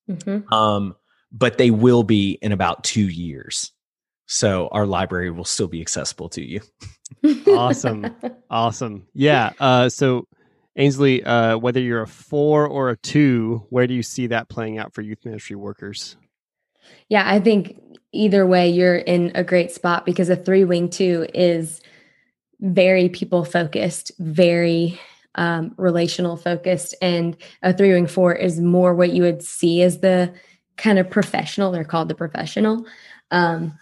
Mm-hmm. 0.09 0.53
Um, 0.53 0.97
but 1.31 1.59
they 1.59 1.71
will 1.71 2.03
be 2.03 2.38
in 2.40 2.51
about 2.51 2.83
two 2.83 3.07
years. 3.07 3.73
So 4.27 4.69
our 4.73 4.87
library 4.87 5.31
will 5.31 5.45
still 5.45 5.69
be 5.69 5.83
accessible 5.83 6.31
to 6.31 6.43
you. 6.43 6.61
awesome. 7.47 8.07
Awesome. 8.51 9.09
Yeah. 9.14 9.51
Uh, 9.59 9.88
so 9.88 10.29
Ainsley, 10.77 11.25
uh, 11.25 11.59
whether 11.59 11.81
you're 11.81 12.03
a 12.03 12.07
four 12.07 12.69
or 12.69 12.90
a 12.90 12.97
two, 12.97 13.67
where 13.69 13.88
do 13.88 13.95
you 13.95 14.03
see 14.03 14.29
that 14.29 14.49
playing 14.49 14.79
out 14.79 14.95
for 14.95 15.03
youth 15.03 15.25
ministry 15.25 15.57
workers? 15.57 16.17
Yeah, 17.09 17.25
I 17.27 17.40
think 17.40 17.81
either 18.12 18.47
way, 18.47 18.71
you're 18.71 18.95
in 18.95 19.33
a 19.35 19.43
great 19.43 19.73
spot 19.73 20.07
because 20.07 20.29
a 20.29 20.37
three 20.37 20.64
wing 20.64 20.88
two 20.88 21.27
is 21.35 21.81
very 22.61 23.09
people 23.09 23.45
focused, 23.45 24.12
very 24.21 25.01
um, 25.35 25.75
relational 25.77 26.37
focused, 26.37 26.94
and 27.03 27.37
a 27.62 27.73
three 27.73 27.92
wing 27.92 28.07
four 28.07 28.35
is 28.35 28.61
more 28.61 28.94
what 28.94 29.12
you 29.12 29.23
would 29.23 29.42
see 29.42 29.83
as 29.83 30.01
the 30.01 30.33
kind 30.77 30.99
of 30.99 31.11
professional. 31.11 31.70
They're 31.70 31.85
called 31.85 32.09
the 32.09 32.14
professional, 32.14 32.85
um, 33.31 33.77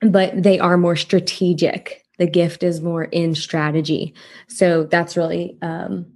but 0.00 0.42
they 0.42 0.58
are 0.58 0.76
more 0.76 0.96
strategic. 0.96 2.04
The 2.18 2.26
gift 2.26 2.62
is 2.62 2.80
more 2.80 3.04
in 3.04 3.34
strategy. 3.34 4.14
So 4.48 4.84
that's 4.84 5.16
really 5.16 5.58
um, 5.62 6.06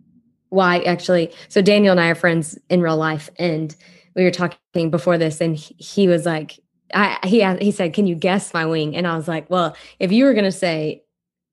why, 0.50 0.80
actually. 0.80 1.32
So 1.48 1.60
Daniel 1.60 1.92
and 1.92 2.00
I 2.00 2.08
are 2.08 2.14
friends 2.14 2.58
in 2.68 2.80
real 2.80 2.96
life, 2.96 3.30
and 3.38 3.74
we 4.14 4.24
were 4.24 4.30
talking 4.30 4.90
before 4.90 5.18
this, 5.18 5.40
and 5.40 5.56
he, 5.56 6.08
was 6.08 6.26
like, 6.26 6.58
I, 6.94 7.18
he 7.24 7.44
he 7.64 7.70
said, 7.70 7.94
"Can 7.94 8.06
you 8.06 8.14
guess 8.14 8.54
my 8.54 8.64
wing?" 8.66 8.96
And 8.96 9.06
I 9.06 9.16
was 9.16 9.28
like, 9.28 9.50
"Well, 9.50 9.76
if 9.98 10.12
you 10.12 10.24
were 10.24 10.32
going 10.32 10.44
to 10.44 10.52
say 10.52 11.02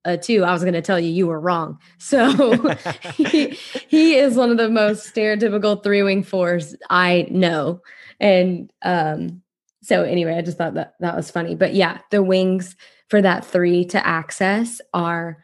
a 0.06 0.18
two, 0.18 0.44
I 0.44 0.54
was 0.54 0.62
going 0.62 0.74
to 0.74 0.82
tell 0.82 1.00
you 1.00 1.10
you 1.10 1.28
were 1.28 1.40
wrong." 1.40 1.80
So 2.00 2.76
he, 3.16 3.58
he 3.90 4.16
is 4.16 4.36
one 4.36 4.52
of 4.52 4.58
the 4.58 4.70
most 4.70 5.14
stereotypical 5.14 5.84
three 5.84 6.04
wing 6.04 6.24
fours 6.24 6.76
I 6.90 7.28
know, 7.30 7.82
and 8.20 8.72
um, 8.84 9.42
so 9.82 10.04
anyway, 10.04 10.36
I 10.36 10.42
just 10.42 10.58
thought 10.58 10.76
that 10.76 10.96
that 11.00 11.16
was 11.16 11.32
funny. 11.32 11.56
But 11.56 11.74
yeah, 11.74 12.00
the 12.12 12.24
wings 12.24 12.76
for 13.10 13.22
that 13.22 13.46
three 13.46 13.86
to 13.86 14.06
access 14.06 14.82
are. 14.94 15.44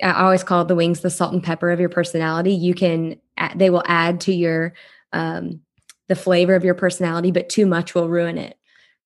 I 0.00 0.22
always 0.22 0.44
call 0.44 0.64
the 0.64 0.76
wings 0.76 1.00
the 1.00 1.10
salt 1.10 1.32
and 1.32 1.42
pepper 1.42 1.72
of 1.72 1.80
your 1.80 1.88
personality. 1.88 2.52
You 2.52 2.72
can 2.72 3.16
they 3.56 3.68
will 3.68 3.82
add 3.86 4.20
to 4.22 4.32
your 4.32 4.74
um, 5.12 5.60
the 6.06 6.14
flavor 6.14 6.54
of 6.54 6.64
your 6.64 6.74
personality, 6.74 7.32
but 7.32 7.48
too 7.48 7.66
much 7.66 7.96
will 7.96 8.08
ruin 8.08 8.38
it 8.38 8.58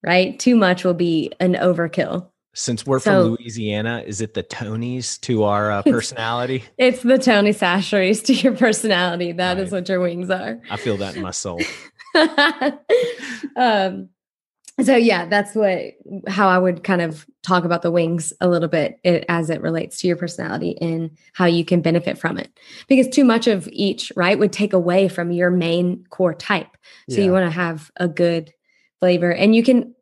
right? 0.03 0.38
Too 0.38 0.57
much 0.57 0.85
will 0.85 0.95
be 0.95 1.33
an 1.40 1.55
overkill. 1.55 2.29
Since 2.54 2.84
we're 2.84 2.98
so, 2.98 3.24
from 3.24 3.32
Louisiana, 3.32 4.02
is 4.06 4.20
it 4.20 4.34
the 4.34 4.42
Tonys 4.42 5.18
to 5.22 5.44
our 5.44 5.70
uh, 5.70 5.82
personality? 5.86 6.64
It's 6.76 7.02
the 7.02 7.18
Tony 7.18 7.52
Chachere's 7.52 8.22
to 8.22 8.34
your 8.34 8.54
personality. 8.54 9.32
That 9.32 9.56
right. 9.56 9.62
is 9.62 9.72
what 9.72 9.88
your 9.88 10.00
wings 10.00 10.28
are. 10.28 10.60
I 10.70 10.76
feel 10.76 10.98
that 10.98 11.16
in 11.16 11.22
my 11.22 11.30
soul. 11.30 11.60
um, 13.56 14.10
so 14.82 14.96
yeah, 14.96 15.26
that's 15.26 15.54
what 15.54 15.94
how 16.28 16.48
I 16.48 16.58
would 16.58 16.82
kind 16.82 17.02
of 17.02 17.26
talk 17.42 17.64
about 17.64 17.82
the 17.82 17.90
wings 17.90 18.32
a 18.40 18.48
little 18.48 18.68
bit 18.68 18.98
it, 19.04 19.24
as 19.28 19.50
it 19.50 19.60
relates 19.60 19.98
to 20.00 20.08
your 20.08 20.16
personality 20.16 20.76
and 20.80 21.10
how 21.34 21.46
you 21.46 21.64
can 21.64 21.80
benefit 21.80 22.18
from 22.18 22.38
it. 22.38 22.50
Because 22.88 23.08
too 23.08 23.24
much 23.24 23.46
of 23.46 23.68
each, 23.72 24.12
right, 24.16 24.38
would 24.38 24.52
take 24.52 24.72
away 24.72 25.08
from 25.08 25.30
your 25.30 25.50
main 25.50 26.04
core 26.10 26.34
type. 26.34 26.76
So 27.08 27.16
yeah. 27.16 27.24
you 27.24 27.32
want 27.32 27.46
to 27.46 27.50
have 27.50 27.90
a 27.96 28.08
good 28.08 28.52
flavor. 29.00 29.32
And 29.32 29.54
you 29.54 29.62
can, 29.62 29.94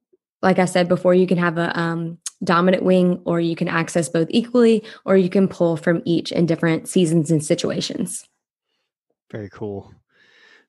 like 0.43 0.59
I 0.59 0.67
said 0.67 0.89
before, 0.89 1.15
you 1.15 1.27
can 1.27 1.39
have 1.39 1.59
a 1.59 1.79
um, 1.79 2.19
dominant 2.43 2.83
wing 2.83 3.21
or 3.25 3.41
you 3.41 3.57
can 3.57 3.69
access 3.69 4.09
both 4.09 4.29
equally, 4.31 4.83
or 5.05 5.17
you 5.17 5.29
can 5.29 5.49
pull 5.49 5.77
from 5.77 6.03
each 6.05 6.33
in 6.33 6.47
different 6.47 6.89
seasons 6.89 7.31
and 7.31 7.45
situations. 7.45 8.25
Very 9.31 9.49
cool. 9.51 9.93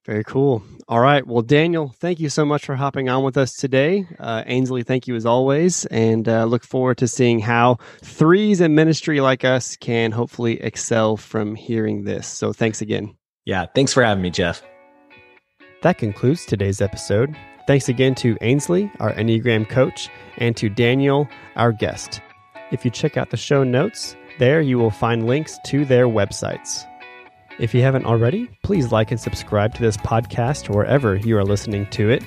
Very 0.05 0.23
cool. 0.23 0.63
All 0.87 0.99
right. 0.99 1.25
Well, 1.25 1.43
Daniel, 1.43 1.93
thank 1.99 2.19
you 2.19 2.29
so 2.29 2.43
much 2.43 2.65
for 2.65 2.75
hopping 2.75 3.07
on 3.07 3.23
with 3.23 3.37
us 3.37 3.55
today. 3.55 4.07
Uh, 4.19 4.43
Ainsley, 4.47 4.81
thank 4.81 5.07
you 5.07 5.15
as 5.15 5.27
always. 5.27 5.85
And 5.85 6.27
uh, 6.27 6.45
look 6.45 6.63
forward 6.63 6.97
to 6.99 7.07
seeing 7.07 7.39
how 7.39 7.77
threes 8.03 8.61
in 8.61 8.73
ministry 8.73 9.21
like 9.21 9.45
us 9.45 9.75
can 9.75 10.11
hopefully 10.11 10.59
excel 10.59 11.17
from 11.17 11.53
hearing 11.55 12.03
this. 12.03 12.27
So 12.27 12.51
thanks 12.51 12.81
again. 12.81 13.15
Yeah. 13.45 13.67
Thanks 13.75 13.93
for 13.93 14.03
having 14.03 14.23
me, 14.23 14.31
Jeff. 14.31 14.63
That 15.83 15.99
concludes 15.99 16.45
today's 16.45 16.81
episode. 16.81 17.35
Thanks 17.67 17.89
again 17.89 18.15
to 18.15 18.37
Ainsley, 18.41 18.91
our 18.99 19.13
Enneagram 19.13 19.69
coach, 19.69 20.09
and 20.37 20.57
to 20.57 20.69
Daniel, 20.69 21.27
our 21.55 21.71
guest. 21.71 22.21
If 22.71 22.83
you 22.83 22.91
check 22.91 23.17
out 23.17 23.29
the 23.29 23.37
show 23.37 23.63
notes, 23.63 24.15
there 24.39 24.61
you 24.61 24.79
will 24.79 24.91
find 24.91 25.27
links 25.27 25.57
to 25.65 25.85
their 25.85 26.07
websites. 26.07 26.85
If 27.59 27.75
you 27.75 27.81
haven't 27.81 28.05
already, 28.05 28.49
please 28.63 28.91
like 28.91 29.11
and 29.11 29.19
subscribe 29.19 29.75
to 29.75 29.81
this 29.81 29.97
podcast 29.97 30.73
wherever 30.73 31.15
you 31.15 31.37
are 31.37 31.43
listening 31.43 31.85
to 31.91 32.09
it. 32.09 32.23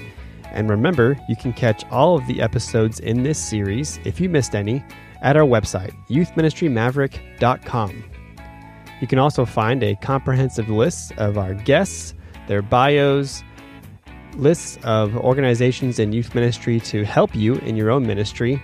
And 0.52 0.70
remember, 0.70 1.18
you 1.28 1.34
can 1.34 1.52
catch 1.52 1.84
all 1.90 2.16
of 2.16 2.26
the 2.28 2.40
episodes 2.40 3.00
in 3.00 3.24
this 3.24 3.42
series, 3.42 3.98
if 4.04 4.20
you 4.20 4.28
missed 4.28 4.54
any, 4.54 4.84
at 5.22 5.36
our 5.36 5.46
website, 5.46 5.92
youthministrymaverick.com. 6.08 8.04
You 9.00 9.06
can 9.08 9.18
also 9.18 9.44
find 9.44 9.82
a 9.82 9.96
comprehensive 9.96 10.68
list 10.68 11.12
of 11.16 11.36
our 11.36 11.54
guests, 11.54 12.14
their 12.46 12.62
bios, 12.62 13.42
lists 14.36 14.78
of 14.84 15.16
organizations 15.16 15.98
in 15.98 16.12
youth 16.12 16.34
ministry 16.34 16.80
to 16.80 17.04
help 17.04 17.34
you 17.34 17.56
in 17.56 17.76
your 17.76 17.90
own 17.90 18.06
ministry. 18.06 18.60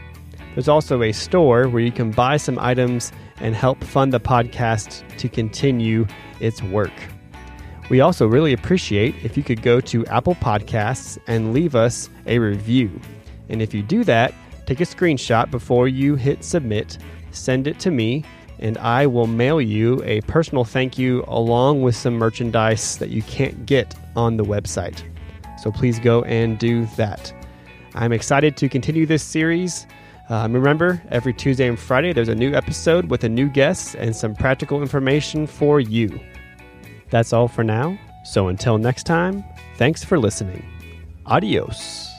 There's 0.54 0.68
also 0.68 1.02
a 1.02 1.12
store 1.12 1.68
where 1.68 1.82
you 1.82 1.92
can 1.92 2.10
buy 2.10 2.36
some 2.36 2.58
items 2.58 3.12
and 3.40 3.54
help 3.54 3.82
fund 3.84 4.12
the 4.12 4.20
podcast 4.20 5.04
to 5.18 5.28
continue 5.28 6.06
its 6.40 6.62
work. 6.62 6.92
We 7.88 8.00
also 8.00 8.26
really 8.26 8.52
appreciate 8.52 9.14
if 9.24 9.36
you 9.36 9.42
could 9.42 9.62
go 9.62 9.80
to 9.80 10.06
Apple 10.06 10.36
Podcasts 10.36 11.18
and 11.26 11.52
leave 11.52 11.74
us 11.74 12.08
a 12.26 12.38
review. 12.38 13.00
And 13.48 13.60
if 13.60 13.74
you 13.74 13.82
do 13.82 14.04
that, 14.04 14.32
take 14.66 14.80
a 14.80 14.84
screenshot 14.84 15.50
before 15.50 15.88
you 15.88 16.14
hit 16.14 16.44
submit, 16.44 16.98
send 17.32 17.66
it 17.66 17.80
to 17.80 17.90
me, 17.90 18.24
and 18.60 18.78
I 18.78 19.06
will 19.06 19.26
mail 19.26 19.60
you 19.60 20.02
a 20.04 20.20
personal 20.22 20.64
thank 20.64 20.98
you 20.98 21.24
along 21.26 21.82
with 21.82 21.96
some 21.96 22.14
merchandise 22.14 22.96
that 22.98 23.08
you 23.08 23.22
can't 23.22 23.66
get 23.66 23.94
on 24.14 24.36
the 24.36 24.44
website. 24.44 25.09
So 25.60 25.70
please 25.70 25.98
go 25.98 26.22
and 26.24 26.58
do 26.58 26.86
that. 26.96 27.32
I'm 27.94 28.12
excited 28.12 28.56
to 28.58 28.68
continue 28.68 29.06
this 29.06 29.22
series. 29.22 29.86
Um, 30.28 30.52
remember, 30.52 31.02
every 31.10 31.34
Tuesday 31.34 31.68
and 31.68 31.78
Friday, 31.78 32.12
there's 32.12 32.28
a 32.28 32.34
new 32.34 32.54
episode 32.54 33.10
with 33.10 33.24
a 33.24 33.28
new 33.28 33.48
guest 33.48 33.96
and 33.96 34.14
some 34.14 34.34
practical 34.34 34.80
information 34.80 35.46
for 35.46 35.80
you. 35.80 36.20
That's 37.10 37.32
all 37.32 37.48
for 37.48 37.64
now. 37.64 37.98
So 38.24 38.48
until 38.48 38.78
next 38.78 39.04
time, 39.04 39.44
thanks 39.76 40.04
for 40.04 40.18
listening. 40.18 40.64
Adios. 41.26 42.09